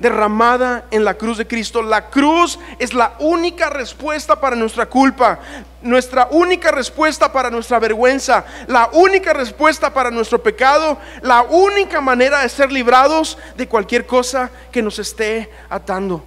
derramada 0.00 0.86
en 0.90 1.04
la 1.04 1.14
cruz 1.14 1.38
de 1.38 1.46
Cristo. 1.46 1.80
La 1.80 2.10
cruz 2.10 2.58
es 2.80 2.92
la 2.92 3.14
única 3.20 3.70
respuesta 3.70 4.40
para 4.40 4.56
nuestra 4.56 4.86
culpa, 4.86 5.38
nuestra 5.80 6.26
única 6.32 6.72
respuesta 6.72 7.32
para 7.32 7.50
nuestra 7.50 7.78
vergüenza, 7.78 8.44
la 8.66 8.90
única 8.92 9.32
respuesta 9.32 9.94
para 9.94 10.10
nuestro 10.10 10.42
pecado, 10.42 10.98
la 11.22 11.42
única 11.42 12.00
manera 12.00 12.40
de 12.40 12.48
ser 12.48 12.72
librados 12.72 13.38
de 13.56 13.68
cualquier 13.68 14.06
cosa 14.06 14.50
que 14.72 14.82
nos 14.82 14.98
esté 14.98 15.52
atando. 15.70 16.24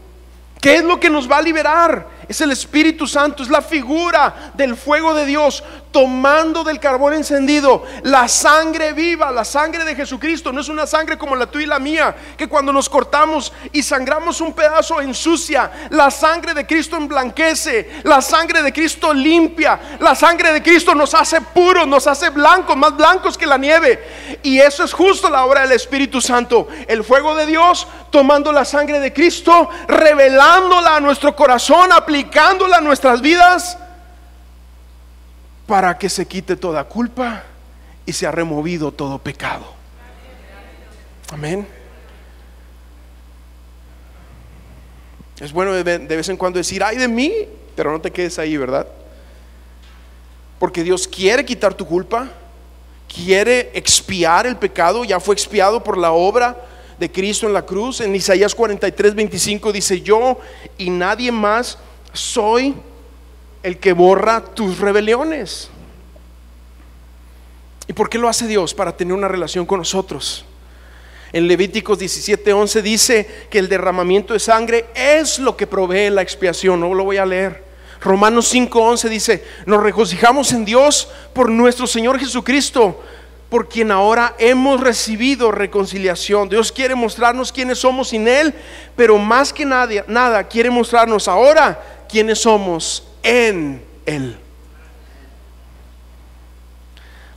¿Qué 0.62 0.78
es 0.78 0.86
lo 0.86 1.02
que 1.02 1.10
nos 1.10 1.30
va 1.30 1.40
a 1.40 1.42
liberar? 1.42 2.17
Es 2.28 2.42
el 2.42 2.52
Espíritu 2.52 3.08
Santo, 3.08 3.44
es 3.44 3.50
la 3.50 3.62
figura 3.62 4.52
del 4.54 4.76
fuego 4.76 5.14
de 5.14 5.26
Dios 5.26 5.64
tomando 5.92 6.64
del 6.64 6.80
carbón 6.80 7.14
encendido 7.14 7.84
la 8.04 8.28
sangre 8.28 8.94
viva, 8.94 9.32
la 9.32 9.46
sangre 9.46 9.84
de 9.84 9.96
Jesucristo. 9.96 10.52
No 10.52 10.62
es 10.62 10.70
una 10.70 10.86
sangre 10.86 11.18
como 11.18 11.36
la 11.36 11.48
tuya 11.48 11.66
y 11.66 11.70
la 11.70 11.80
mía, 11.80 12.16
que 12.38 12.48
cuando 12.48 12.74
nos 12.74 12.90
cortamos 12.90 13.54
y 13.72 13.82
sangramos 13.82 14.42
un 14.42 14.54
pedazo 14.54 15.02
ensucia. 15.02 15.72
La 15.90 16.12
sangre 16.12 16.54
de 16.54 16.68
Cristo 16.68 16.98
emblanquece, 16.98 18.02
la 18.04 18.22
sangre 18.22 18.62
de 18.62 18.74
Cristo 18.74 19.14
limpia, 19.14 19.98
la 20.00 20.14
sangre 20.14 20.52
de 20.52 20.62
Cristo 20.62 20.94
nos 20.94 21.14
hace 21.14 21.42
puros, 21.42 21.88
nos 21.88 22.06
hace 22.08 22.30
blancos, 22.30 22.76
más 22.76 22.96
blancos 22.96 23.38
que 23.38 23.46
la 23.46 23.58
nieve. 23.58 24.40
Y 24.44 24.60
eso 24.60 24.84
es 24.84 24.94
justo 24.94 25.30
la 25.30 25.46
obra 25.46 25.62
del 25.62 25.72
Espíritu 25.72 26.22
Santo. 26.22 26.68
El 26.88 27.04
fuego 27.04 27.36
de 27.36 27.46
Dios 27.46 27.88
tomando 28.12 28.52
la 28.52 28.66
sangre 28.66 29.00
de 29.00 29.14
Cristo, 29.14 29.70
revelándola 29.88 30.98
a 30.98 31.00
nuestro 31.00 31.36
corazón, 31.36 31.92
aplicando 31.92 32.17
aplicándola 32.18 32.78
a 32.78 32.82
nuestras 32.82 33.22
vidas 33.22 33.78
para 35.68 36.00
que 36.00 36.10
se 36.10 36.26
quite 36.26 36.56
toda 36.56 36.84
culpa 36.86 37.44
y 38.08 38.14
se 38.14 38.26
ha 38.26 38.32
removido 38.32 38.92
todo 38.92 39.20
pecado. 39.20 39.72
Amén. 41.32 41.68
Es 45.40 45.52
bueno 45.52 45.74
de 45.74 45.84
vez 45.84 46.30
en 46.30 46.38
cuando 46.38 46.58
decir, 46.58 46.84
ay 46.84 46.98
de 46.98 47.08
mí, 47.08 47.32
pero 47.76 47.92
no 47.92 48.02
te 48.02 48.10
quedes 48.10 48.40
ahí, 48.40 48.58
¿verdad? 48.58 48.88
Porque 50.58 50.84
Dios 50.84 51.08
quiere 51.08 51.46
quitar 51.46 51.76
tu 51.76 51.86
culpa, 51.86 52.30
quiere 53.14 53.70
expiar 53.76 54.48
el 54.48 54.58
pecado, 54.58 55.04
ya 55.04 55.20
fue 55.20 55.36
expiado 55.36 55.84
por 55.84 56.00
la 56.00 56.14
obra 56.14 56.58
de 56.98 57.12
Cristo 57.12 57.46
en 57.46 57.54
la 57.54 57.62
cruz. 57.62 58.02
En 58.02 58.16
Isaías 58.16 58.56
43, 58.56 59.14
25 59.14 59.72
dice, 59.72 60.02
yo 60.02 60.40
y 60.80 60.90
nadie 60.90 61.32
más 61.32 61.78
soy 62.18 62.76
el 63.64 63.78
que 63.78 63.94
borra 63.94 64.44
tus 64.44 64.80
rebeliones. 64.80 65.70
¿Y 67.88 67.94
por 67.94 68.10
qué 68.10 68.18
lo 68.18 68.28
hace 68.28 68.48
Dios? 68.48 68.74
Para 68.74 68.96
tener 68.96 69.14
una 69.14 69.28
relación 69.28 69.66
con 69.66 69.80
nosotros. 69.80 70.46
En 71.34 71.48
Levíticos 71.48 72.00
17:11 72.00 72.82
dice 72.82 73.48
que 73.50 73.60
el 73.60 73.70
derramamiento 73.70 74.34
de 74.34 74.40
sangre 74.40 74.86
es 74.96 75.40
lo 75.40 75.58
que 75.58 75.68
provee 75.68 76.10
la 76.10 76.22
expiación. 76.22 76.80
No 76.80 76.94
lo 76.94 77.04
voy 77.04 77.18
a 77.18 77.26
leer. 77.26 77.64
Romanos 78.02 78.54
5:11 78.54 79.10
dice, 79.10 79.44
nos 79.66 79.84
regocijamos 79.84 80.52
en 80.54 80.66
Dios 80.66 81.10
por 81.34 81.50
nuestro 81.50 81.88
Señor 81.88 82.20
Jesucristo, 82.20 83.02
por 83.50 83.68
quien 83.68 83.92
ahora 83.92 84.36
hemos 84.38 84.80
recibido 84.82 85.52
reconciliación. 85.52 86.50
Dios 86.50 86.72
quiere 86.72 86.96
mostrarnos 86.96 87.52
quiénes 87.52 87.80
somos 87.80 88.10
sin 88.10 88.28
Él, 88.28 88.54
pero 88.96 89.18
más 89.18 89.52
que 89.52 89.66
nada, 89.66 90.04
nada 90.08 90.48
quiere 90.48 90.70
mostrarnos 90.70 91.28
ahora 91.28 91.97
quiénes 92.08 92.40
somos 92.40 93.08
en 93.24 93.84
Él. 94.06 94.38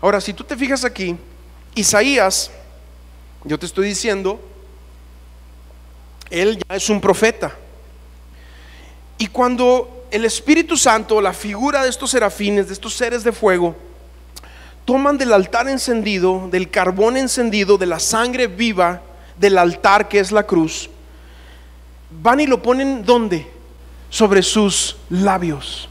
Ahora, 0.00 0.20
si 0.20 0.32
tú 0.32 0.44
te 0.44 0.56
fijas 0.56 0.84
aquí, 0.84 1.16
Isaías, 1.74 2.50
yo 3.44 3.58
te 3.58 3.66
estoy 3.66 3.88
diciendo, 3.88 4.40
él 6.30 6.58
ya 6.68 6.76
es 6.76 6.88
un 6.88 7.00
profeta. 7.00 7.54
Y 9.18 9.26
cuando 9.26 10.06
el 10.10 10.24
Espíritu 10.24 10.76
Santo, 10.76 11.20
la 11.20 11.32
figura 11.32 11.82
de 11.82 11.90
estos 11.90 12.10
serafines, 12.10 12.68
de 12.68 12.72
estos 12.72 12.94
seres 12.94 13.24
de 13.24 13.32
fuego, 13.32 13.76
toman 14.84 15.18
del 15.18 15.32
altar 15.32 15.68
encendido, 15.68 16.48
del 16.50 16.70
carbón 16.70 17.16
encendido, 17.16 17.76
de 17.76 17.86
la 17.86 18.00
sangre 18.00 18.46
viva 18.46 19.02
del 19.38 19.58
altar 19.58 20.08
que 20.08 20.18
es 20.18 20.32
la 20.32 20.42
cruz, 20.42 20.90
van 22.10 22.40
y 22.40 22.46
lo 22.46 22.62
ponen 22.62 23.04
¿dónde? 23.04 23.46
Sobre 24.10 24.42
sus 24.42 24.96
labios. 25.08 25.88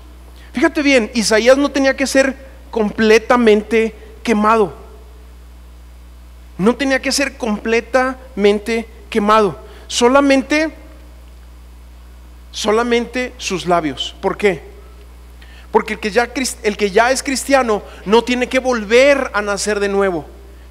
Fíjate 0.53 0.81
bien, 0.83 1.09
Isaías 1.13 1.57
no 1.57 1.71
tenía 1.71 1.95
que 1.95 2.05
ser 2.05 2.35
completamente 2.69 3.95
quemado. 4.21 4.73
No 6.57 6.75
tenía 6.75 7.01
que 7.01 7.11
ser 7.11 7.37
completamente 7.37 8.87
quemado. 9.09 9.57
Solamente, 9.87 10.71
solamente 12.51 13.33
sus 13.37 13.65
labios. 13.65 14.13
¿Por 14.21 14.37
qué? 14.37 14.61
Porque 15.71 15.93
el 15.93 15.99
que, 15.99 16.11
ya, 16.11 16.29
el 16.63 16.77
que 16.77 16.91
ya 16.91 17.11
es 17.11 17.23
cristiano 17.23 17.81
no 18.05 18.23
tiene 18.23 18.49
que 18.49 18.59
volver 18.59 19.31
a 19.33 19.41
nacer 19.41 19.79
de 19.79 19.87
nuevo. 19.87 20.25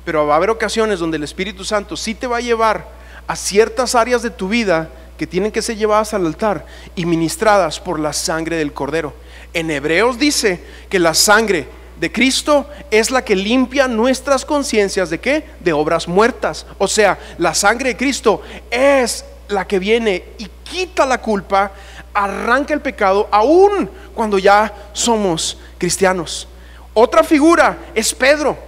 Pero 0.04 0.26
va 0.26 0.34
a 0.34 0.36
haber 0.36 0.50
ocasiones 0.50 0.98
donde 0.98 1.16
el 1.16 1.24
Espíritu 1.24 1.64
Santo 1.64 1.96
sí 1.96 2.14
te 2.14 2.26
va 2.26 2.38
a 2.38 2.42
llevar 2.42 2.88
a 3.26 3.36
ciertas 3.36 3.94
áreas 3.94 4.22
de 4.22 4.30
tu 4.30 4.48
vida 4.48 4.90
que 5.18 5.26
tienen 5.26 5.52
que 5.52 5.60
ser 5.60 5.76
llevadas 5.76 6.14
al 6.14 6.24
altar 6.24 6.64
y 6.94 7.04
ministradas 7.04 7.80
por 7.80 7.98
la 7.98 8.14
sangre 8.14 8.56
del 8.56 8.72
cordero. 8.72 9.12
En 9.52 9.70
Hebreos 9.70 10.18
dice 10.18 10.60
que 10.88 10.98
la 10.98 11.12
sangre 11.12 11.66
de 12.00 12.12
Cristo 12.12 12.66
es 12.90 13.10
la 13.10 13.24
que 13.24 13.34
limpia 13.34 13.88
nuestras 13.88 14.44
conciencias 14.44 15.10
de 15.10 15.18
qué? 15.18 15.44
De 15.60 15.72
obras 15.72 16.06
muertas. 16.06 16.64
O 16.78 16.86
sea, 16.86 17.18
la 17.38 17.52
sangre 17.52 17.90
de 17.90 17.96
Cristo 17.96 18.40
es 18.70 19.24
la 19.48 19.66
que 19.66 19.78
viene 19.78 20.22
y 20.38 20.48
quita 20.62 21.04
la 21.04 21.20
culpa, 21.20 21.72
arranca 22.14 22.72
el 22.72 22.80
pecado, 22.80 23.28
aún 23.30 23.90
cuando 24.14 24.38
ya 24.38 24.72
somos 24.92 25.58
cristianos. 25.78 26.46
Otra 26.94 27.24
figura 27.24 27.78
es 27.94 28.14
Pedro. 28.14 28.67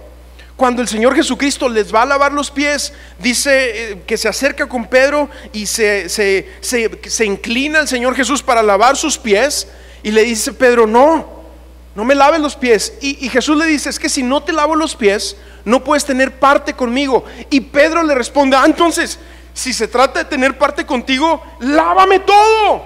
Cuando 0.61 0.83
el 0.83 0.87
Señor 0.87 1.15
Jesucristo 1.15 1.67
les 1.67 1.91
va 1.91 2.03
a 2.03 2.05
lavar 2.05 2.33
los 2.33 2.51
pies, 2.51 2.93
dice 3.17 3.93
eh, 3.93 4.03
que 4.05 4.15
se 4.15 4.27
acerca 4.27 4.69
con 4.69 4.85
Pedro 4.85 5.27
y 5.53 5.65
se, 5.65 6.07
se, 6.07 7.25
inclina 7.25 7.79
el 7.79 7.87
Señor 7.87 8.13
Jesús 8.13 8.43
para 8.43 8.61
lavar 8.61 8.95
sus 8.95 9.17
pies 9.17 9.67
y 10.03 10.11
le 10.11 10.23
dice 10.23 10.53
Pedro, 10.53 10.85
no, 10.85 11.25
no 11.95 12.05
me 12.05 12.13
laves 12.13 12.41
los 12.41 12.55
pies. 12.55 12.93
Y, 13.01 13.25
y, 13.25 13.29
Jesús 13.29 13.57
le 13.57 13.65
dice, 13.65 13.89
es 13.89 13.97
que 13.97 14.07
si 14.07 14.21
no 14.21 14.43
te 14.43 14.53
lavo 14.53 14.75
los 14.75 14.95
pies, 14.95 15.35
no 15.65 15.83
puedes 15.83 16.05
tener 16.05 16.37
parte 16.37 16.75
conmigo. 16.75 17.25
Y 17.49 17.61
Pedro 17.61 18.03
le 18.03 18.13
responde, 18.13 18.55
ah, 18.55 18.65
entonces, 18.67 19.17
si 19.55 19.73
se 19.73 19.87
trata 19.87 20.19
de 20.19 20.25
tener 20.25 20.59
parte 20.59 20.85
contigo, 20.85 21.43
lávame 21.59 22.19
todo. 22.19 22.85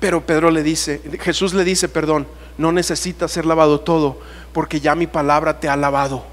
Pero 0.00 0.24
Pedro 0.24 0.50
le 0.50 0.62
dice, 0.62 1.02
Jesús 1.20 1.52
le 1.52 1.64
dice, 1.64 1.86
perdón, 1.90 2.26
no 2.58 2.72
necesitas 2.72 3.32
ser 3.32 3.46
lavado 3.46 3.80
todo, 3.80 4.18
porque 4.52 4.80
ya 4.80 4.94
mi 4.94 5.06
palabra 5.06 5.60
te 5.60 5.68
ha 5.68 5.76
lavado. 5.76 6.24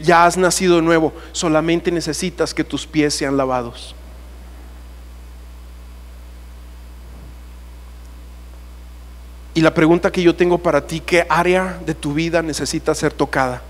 Ya 0.00 0.24
has 0.24 0.36
nacido 0.36 0.76
de 0.76 0.82
nuevo, 0.82 1.12
solamente 1.32 1.90
necesitas 1.90 2.52
que 2.52 2.64
tus 2.64 2.86
pies 2.86 3.14
sean 3.14 3.36
lavados. 3.36 3.94
Y 9.54 9.60
la 9.60 9.72
pregunta 9.72 10.10
que 10.10 10.22
yo 10.22 10.34
tengo 10.34 10.58
para 10.58 10.84
ti, 10.84 11.00
¿qué 11.00 11.24
área 11.28 11.78
de 11.86 11.94
tu 11.94 12.12
vida 12.12 12.42
necesita 12.42 12.92
ser 12.94 13.12
tocada? 13.12 13.62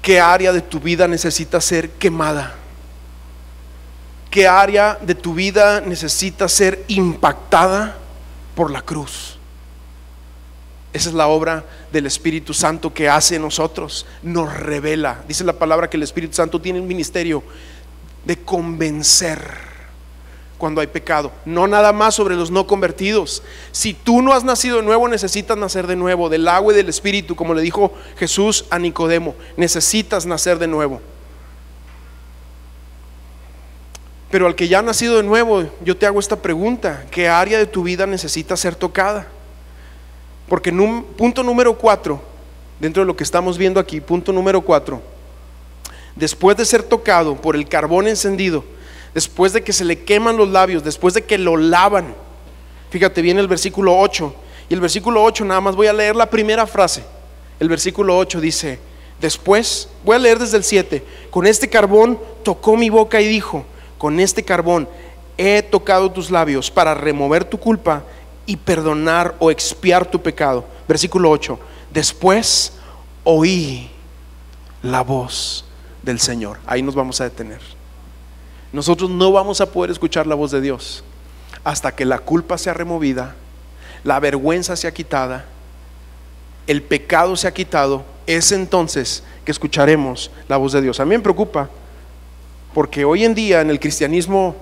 ¿Qué 0.00 0.20
área 0.20 0.52
de 0.52 0.60
tu 0.60 0.78
vida 0.78 1.08
necesita 1.08 1.60
ser 1.60 1.90
quemada? 1.90 2.54
¿Qué 4.30 4.46
área 4.46 4.98
de 5.00 5.14
tu 5.14 5.34
vida 5.34 5.80
necesita 5.80 6.48
ser 6.48 6.84
impactada 6.88 7.96
por 8.54 8.70
la 8.70 8.82
cruz? 8.82 9.38
Esa 10.94 11.08
es 11.08 11.14
la 11.16 11.26
obra 11.26 11.64
del 11.92 12.06
Espíritu 12.06 12.54
Santo 12.54 12.94
que 12.94 13.08
hace 13.08 13.34
en 13.34 13.42
nosotros, 13.42 14.06
nos 14.22 14.56
revela. 14.56 15.24
Dice 15.26 15.42
la 15.42 15.54
palabra 15.54 15.90
que 15.90 15.96
el 15.96 16.04
Espíritu 16.04 16.36
Santo 16.36 16.60
tiene 16.60 16.78
el 16.78 16.84
ministerio 16.84 17.42
de 18.24 18.36
convencer 18.36 19.40
cuando 20.56 20.80
hay 20.80 20.86
pecado, 20.86 21.32
no 21.44 21.66
nada 21.66 21.92
más 21.92 22.14
sobre 22.14 22.36
los 22.36 22.52
no 22.52 22.68
convertidos. 22.68 23.42
Si 23.72 23.92
tú 23.92 24.22
no 24.22 24.32
has 24.32 24.44
nacido 24.44 24.76
de 24.76 24.84
nuevo, 24.84 25.08
necesitas 25.08 25.58
nacer 25.58 25.88
de 25.88 25.96
nuevo, 25.96 26.28
del 26.28 26.46
agua 26.46 26.72
y 26.72 26.76
del 26.76 26.88
espíritu, 26.88 27.34
como 27.34 27.54
le 27.54 27.62
dijo 27.62 27.92
Jesús 28.16 28.64
a 28.70 28.78
Nicodemo, 28.78 29.34
necesitas 29.56 30.26
nacer 30.26 30.60
de 30.60 30.68
nuevo. 30.68 31.00
Pero 34.30 34.46
al 34.46 34.54
que 34.54 34.68
ya 34.68 34.78
ha 34.78 34.82
nacido 34.82 35.16
de 35.16 35.24
nuevo, 35.24 35.68
yo 35.84 35.96
te 35.96 36.06
hago 36.06 36.20
esta 36.20 36.36
pregunta, 36.36 37.04
¿qué 37.10 37.28
área 37.28 37.58
de 37.58 37.66
tu 37.66 37.82
vida 37.82 38.06
necesita 38.06 38.56
ser 38.56 38.76
tocada? 38.76 39.26
Porque 40.48 40.72
punto 41.16 41.42
número 41.42 41.76
cuatro, 41.76 42.20
dentro 42.78 43.02
de 43.02 43.06
lo 43.06 43.16
que 43.16 43.24
estamos 43.24 43.56
viendo 43.56 43.80
aquí, 43.80 44.00
punto 44.00 44.32
número 44.32 44.60
cuatro, 44.60 45.00
después 46.14 46.56
de 46.56 46.64
ser 46.64 46.82
tocado 46.82 47.36
por 47.36 47.56
el 47.56 47.68
carbón 47.68 48.06
encendido, 48.06 48.64
después 49.14 49.52
de 49.52 49.62
que 49.62 49.72
se 49.72 49.84
le 49.84 50.04
queman 50.04 50.36
los 50.36 50.48
labios, 50.48 50.84
después 50.84 51.14
de 51.14 51.24
que 51.24 51.38
lo 51.38 51.56
lavan. 51.56 52.14
Fíjate 52.90 53.22
bien 53.22 53.38
el 53.38 53.48
versículo 53.48 53.98
8. 53.98 54.34
Y 54.68 54.74
el 54.74 54.80
versículo 54.80 55.22
8 55.22 55.44
nada 55.44 55.60
más 55.60 55.76
voy 55.76 55.86
a 55.86 55.92
leer 55.92 56.16
la 56.16 56.30
primera 56.30 56.66
frase. 56.66 57.04
El 57.60 57.68
versículo 57.68 58.16
8 58.16 58.40
dice, 58.40 58.78
después, 59.20 59.88
voy 60.04 60.16
a 60.16 60.18
leer 60.18 60.38
desde 60.38 60.56
el 60.56 60.64
7, 60.64 61.04
con 61.30 61.46
este 61.46 61.68
carbón 61.68 62.18
tocó 62.42 62.76
mi 62.76 62.90
boca 62.90 63.20
y 63.20 63.28
dijo, 63.28 63.64
con 63.98 64.18
este 64.20 64.42
carbón 64.42 64.88
he 65.38 65.62
tocado 65.62 66.10
tus 66.10 66.30
labios 66.30 66.70
para 66.70 66.94
remover 66.94 67.44
tu 67.44 67.58
culpa 67.58 68.04
y 68.46 68.56
perdonar 68.56 69.34
o 69.38 69.50
expiar 69.50 70.06
tu 70.10 70.20
pecado. 70.20 70.64
Versículo 70.86 71.30
8, 71.30 71.58
después 71.92 72.72
oí 73.24 73.90
la 74.82 75.02
voz 75.02 75.64
del 76.02 76.20
Señor. 76.20 76.58
Ahí 76.66 76.82
nos 76.82 76.94
vamos 76.94 77.20
a 77.20 77.24
detener. 77.24 77.60
Nosotros 78.72 79.08
no 79.08 79.32
vamos 79.32 79.60
a 79.60 79.70
poder 79.70 79.90
escuchar 79.90 80.26
la 80.26 80.34
voz 80.34 80.50
de 80.50 80.60
Dios 80.60 81.04
hasta 81.62 81.94
que 81.94 82.04
la 82.04 82.18
culpa 82.18 82.58
sea 82.58 82.74
removida, 82.74 83.34
la 84.02 84.20
vergüenza 84.20 84.76
sea 84.76 84.92
quitada, 84.92 85.46
el 86.66 86.82
pecado 86.82 87.36
sea 87.36 87.54
quitado. 87.54 88.04
Es 88.26 88.52
entonces 88.52 89.22
que 89.44 89.52
escucharemos 89.52 90.30
la 90.48 90.56
voz 90.56 90.72
de 90.72 90.82
Dios. 90.82 91.00
A 91.00 91.04
mí 91.04 91.16
me 91.16 91.22
preocupa 91.22 91.70
porque 92.74 93.04
hoy 93.04 93.24
en 93.24 93.34
día 93.34 93.60
en 93.60 93.70
el 93.70 93.80
cristianismo 93.80 94.56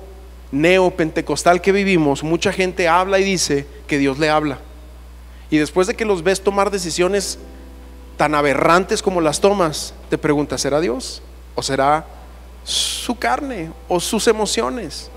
neopentecostal 0.53 1.61
que 1.61 1.73
vivimos, 1.73 2.23
mucha 2.23 2.53
gente 2.53 2.87
habla 2.87 3.19
y 3.19 3.25
dice 3.25 3.67
que 3.87 3.99
Dios 3.99 4.19
le 4.19 4.31
habla. 4.31 4.59
Y 5.51 5.59
después 5.59 5.87
de 5.87 5.95
que 5.95 6.05
los 6.05 6.23
ves 6.23 6.43
tomar 6.43 6.71
decisiones 6.71 7.39
tan 8.17 8.35
aberrantes 8.35 9.03
como 9.03 9.21
las 9.21 9.41
tomas, 9.41 9.95
te 10.09 10.19
preguntas, 10.19 10.61
¿será 10.61 10.81
Dios? 10.81 11.23
¿O 11.55 11.63
será 11.63 12.07
su 12.65 13.19
carne 13.19 13.73
o 13.89 14.01
sus 14.01 14.27
emociones. 14.29 15.11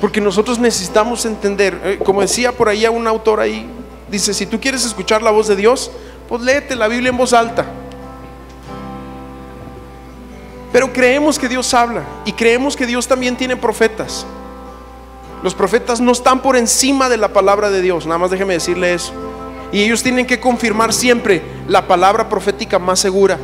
Porque 0.00 0.20
nosotros 0.20 0.58
necesitamos 0.58 1.24
entender, 1.24 1.80
eh, 1.84 1.98
como 2.04 2.20
decía 2.20 2.52
por 2.52 2.68
ahí 2.68 2.86
un 2.86 3.06
autor 3.06 3.40
ahí, 3.40 3.66
dice, 4.10 4.34
si 4.34 4.46
tú 4.46 4.60
quieres 4.60 4.84
escuchar 4.84 5.22
la 5.22 5.30
voz 5.30 5.48
de 5.48 5.56
Dios, 5.56 5.90
pues 6.28 6.42
léete 6.42 6.76
la 6.76 6.88
Biblia 6.88 7.10
en 7.10 7.16
voz 7.16 7.32
alta. 7.32 7.66
Pero 10.74 10.92
creemos 10.92 11.38
que 11.38 11.48
Dios 11.48 11.72
habla 11.72 12.02
y 12.24 12.32
creemos 12.32 12.74
que 12.74 12.84
Dios 12.84 13.06
también 13.06 13.36
tiene 13.36 13.56
profetas. 13.56 14.26
Los 15.40 15.54
profetas 15.54 16.00
no 16.00 16.10
están 16.10 16.42
por 16.42 16.56
encima 16.56 17.08
de 17.08 17.16
la 17.16 17.28
palabra 17.28 17.70
de 17.70 17.80
Dios, 17.80 18.06
nada 18.06 18.18
más 18.18 18.32
déjeme 18.32 18.54
decirle 18.54 18.92
eso. 18.92 19.12
Y 19.70 19.84
ellos 19.84 20.02
tienen 20.02 20.26
que 20.26 20.40
confirmar 20.40 20.92
siempre 20.92 21.44
la 21.68 21.86
palabra 21.86 22.28
profética 22.28 22.80
más 22.80 22.98
segura. 22.98 23.38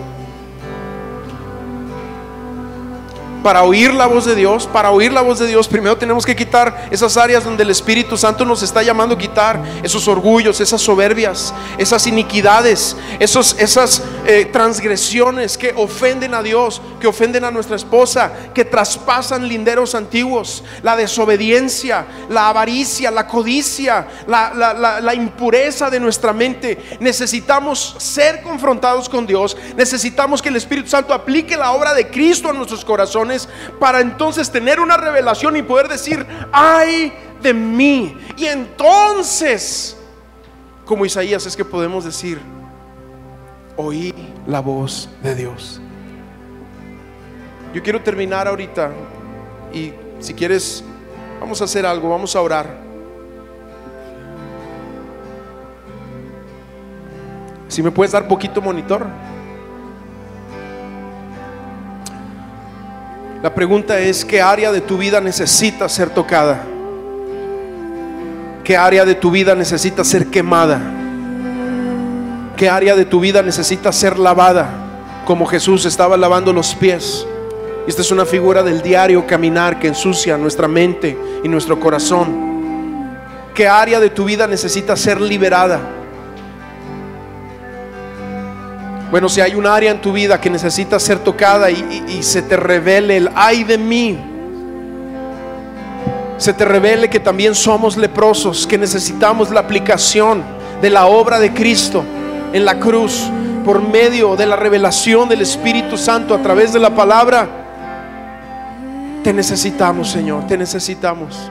Para 3.43 3.63
oír 3.63 3.93
la 3.95 4.07
voz 4.07 4.25
de 4.25 4.35
Dios, 4.35 4.67
para 4.67 4.91
oír 4.91 5.13
la 5.13 5.23
voz 5.23 5.39
de 5.39 5.47
Dios, 5.47 5.69
primero 5.69 5.97
tenemos 5.97 6.27
que 6.27 6.37
quitar 6.37 6.89
esas 6.91 7.17
áreas 7.17 7.45
donde 7.45 7.63
el 7.63 7.71
Espíritu 7.71 8.17
Santo 8.17 8.45
nos 8.45 8.63
está 8.63 8.83
llamando 8.83 9.15
a 9.15 9.19
quitar, 9.19 9.63
esos 9.83 10.07
orgullos, 10.09 10.61
esas 10.61 10.81
soberbias, 10.81 11.55
esas 11.79 12.07
iniquidades, 12.07 12.97
esos, 13.19 13.57
esas 13.59 14.03
eh, 14.27 14.49
transgresiones 14.53 15.57
que 15.57 15.73
ofenden 15.77 16.35
a 16.35 16.43
Dios, 16.43 16.83
que 17.01 17.07
ofenden 17.07 17.45
a 17.45 17.51
nuestra 17.51 17.77
esposa, 17.77 18.33
que 18.55 18.65
traspasan 18.65 19.49
linderos 19.49 19.95
antiguos, 19.95 20.63
la 20.83 20.97
desobediencia, 20.97 22.07
la 22.29 22.49
avaricia, 22.49 23.11
la 23.11 23.27
codicia, 23.27 24.07
la, 24.27 25.01
la 25.01 25.15
impureza 25.15 25.89
de 25.89 26.01
nuestra 26.01 26.33
mente. 26.33 26.99
Necesitamos 27.01 27.97
ser 27.99 28.43
confrontados 28.43 29.09
con 29.09 29.27
Dios, 29.27 29.57
necesitamos 29.77 30.43
que 30.43 30.51
el 30.51 30.57
Espíritu 30.57 30.91
Santo 30.91 31.15
aplique 31.15 31.57
la 31.57 31.73
obra 31.73 31.95
de 31.95 32.09
Cristo 32.09 32.51
a 32.51 32.53
nuestros 32.53 32.85
corazones 32.85 33.30
para 33.79 34.01
entonces 34.01 34.51
tener 34.51 34.81
una 34.81 34.97
revelación 34.97 35.57
y 35.57 35.63
poder 35.63 35.89
decir, 35.89 36.27
ay 36.53 37.13
de 37.43 37.55
mí. 37.55 38.17
Y 38.37 38.47
entonces, 38.47 39.97
como 40.85 41.05
Isaías, 41.05 41.47
es 41.47 41.57
que 41.57 41.65
podemos 41.65 42.05
decir, 42.05 42.41
oí 43.77 44.15
la 44.47 44.61
voz 44.61 45.09
de 45.23 45.35
Dios. 45.35 45.81
Yo 47.73 47.83
quiero 47.83 48.03
terminar 48.03 48.49
ahorita 48.49 48.91
y 49.73 49.93
si 50.19 50.35
quieres, 50.35 50.85
vamos 51.41 51.61
a 51.61 51.65
hacer 51.65 51.87
algo, 51.87 52.11
vamos 52.11 52.35
a 52.35 52.41
orar. 52.41 52.81
Si 57.69 57.83
me 57.83 57.93
puedes 57.93 58.13
dar 58.13 58.27
poquito 58.27 58.61
monitor. 58.61 59.07
La 63.43 63.55
pregunta 63.55 63.99
es, 63.99 64.23
¿qué 64.23 64.43
área 64.43 64.71
de 64.71 64.83
tu 64.83 64.99
vida 64.99 65.19
necesita 65.19 65.89
ser 65.89 66.11
tocada? 66.11 66.63
¿Qué 68.63 68.77
área 68.77 69.07
de 69.07 69.15
tu 69.15 69.31
vida 69.31 69.55
necesita 69.55 70.05
ser 70.05 70.27
quemada? 70.27 70.79
¿Qué 72.55 72.69
área 72.69 72.95
de 72.95 73.07
tu 73.07 73.19
vida 73.19 73.43
necesita 73.43 73.93
ser 73.93 74.19
lavada? 74.19 74.69
Como 75.25 75.47
Jesús 75.47 75.87
estaba 75.87 76.19
lavando 76.19 76.53
los 76.53 76.75
pies. 76.75 77.27
Esta 77.87 78.03
es 78.03 78.11
una 78.11 78.27
figura 78.27 78.63
del 78.63 78.83
diario 78.83 79.27
caminar 79.27 79.79
que 79.79 79.89
ensucia 79.89 80.37
nuestra 80.37 80.69
mente 80.69 81.19
y 81.43 81.49
nuestro 81.49 81.81
corazón. 81.81 82.51
¿Qué 83.55 83.67
área 83.67 84.01
de 84.01 84.11
tu 84.11 84.27
vida 84.27 84.47
necesita 84.47 84.95
ser 84.97 85.19
liberada? 85.19 85.81
Bueno, 89.11 89.29
si 89.29 89.41
hay 89.41 89.57
un 89.57 89.67
área 89.67 89.91
en 89.91 90.01
tu 90.01 90.13
vida 90.13 90.41
que 90.41 90.49
necesita 90.49 91.01
ser 91.01 91.19
tocada 91.19 91.69
y, 91.69 92.23
se 92.23 92.43
te 92.43 92.57
revele 92.57 93.17
el 93.17 93.31
ay 93.35 93.65
de 93.65 93.77
mí, 93.77 94.17
se 96.37 96.53
te 96.53 96.65
revele 96.65 97.11
que 97.11 97.19
también 97.19 97.57
somos 97.57 97.97
leprosos, 97.97 98.69
que 98.69 98.79
necesitamos 98.79 99.51
la 99.51 99.61
aplicación 99.61 100.43
de 100.81 100.91
la 100.91 101.07
obra 101.07 101.41
de 101.41 101.53
Cristo 101.53 102.05
en 102.53 102.65
la 102.65 102.79
cruz 102.79 103.29
por 103.65 103.83
medio 103.83 104.37
de 104.37 104.47
la 104.47 104.55
revelación 104.55 105.29
del 105.29 105.43
Espíritu 105.43 105.99
Santo 105.99 106.33
a 106.33 106.39
través 106.41 106.73
de 106.73 106.79
la 106.79 106.95
palabra. 106.95 107.49
Te 109.25 109.33
necesitamos, 109.33 110.09
Señor, 110.09 110.47
te 110.47 110.57
necesitamos. 110.57 111.51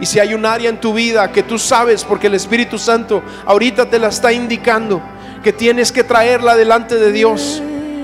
Y 0.00 0.06
si 0.06 0.18
hay 0.18 0.34
un 0.34 0.44
área 0.44 0.68
en 0.68 0.80
tu 0.80 0.92
vida 0.92 1.30
que 1.30 1.44
tú 1.44 1.56
sabes 1.56 2.04
porque 2.04 2.26
el 2.26 2.34
Espíritu 2.34 2.78
Santo 2.78 3.22
ahorita 3.46 3.88
te 3.88 3.98
la 3.98 4.08
está 4.08 4.32
indicando, 4.32 5.00
que 5.46 5.52
tienes 5.52 5.92
que 5.92 6.02
traerla 6.02 6.56
delante 6.56 6.96
de 6.96 7.12
Dios. 7.12 7.62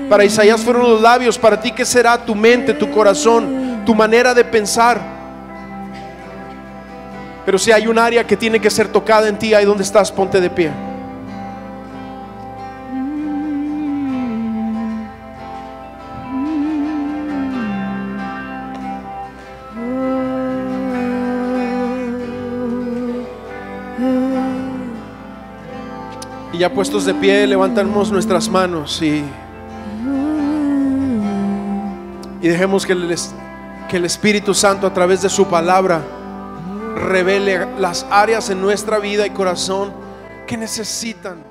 Para 0.09 0.23
Isaías 0.23 0.61
fueron 0.61 0.83
los 0.83 1.01
labios, 1.01 1.37
para 1.37 1.59
ti 1.59 1.73
que 1.73 1.83
será 1.83 2.17
tu 2.17 2.35
mente, 2.35 2.73
tu 2.73 2.89
corazón, 2.89 3.81
tu 3.85 3.93
manera 3.93 4.33
de 4.33 4.45
pensar. 4.45 4.97
Pero 7.45 7.57
si 7.57 7.73
hay 7.73 7.85
un 7.85 7.99
área 7.99 8.25
que 8.25 8.37
tiene 8.37 8.61
que 8.61 8.69
ser 8.69 8.87
tocada 8.87 9.27
en 9.27 9.37
ti, 9.37 9.53
ahí 9.53 9.65
donde 9.65 9.83
estás, 9.83 10.09
ponte 10.09 10.39
de 10.39 10.49
pie. 10.49 10.71
Ya 26.63 26.73
puestos 26.73 27.03
de 27.03 27.13
pie, 27.13 27.45
levantamos 27.45 28.09
nuestras 28.09 28.47
manos 28.47 29.01
y, 29.01 29.21
y 32.41 32.47
dejemos 32.47 32.85
que 32.85 32.93
el, 32.93 33.13
que 33.89 33.97
el 33.97 34.05
Espíritu 34.05 34.53
Santo 34.53 34.87
a 34.87 34.93
través 34.93 35.21
de 35.21 35.27
su 35.27 35.45
palabra 35.47 36.01
revele 36.95 37.67
las 37.77 38.05
áreas 38.09 38.49
en 38.49 38.61
nuestra 38.61 38.99
vida 38.99 39.27
y 39.27 39.31
corazón 39.31 39.91
que 40.47 40.55
necesitan. 40.55 41.43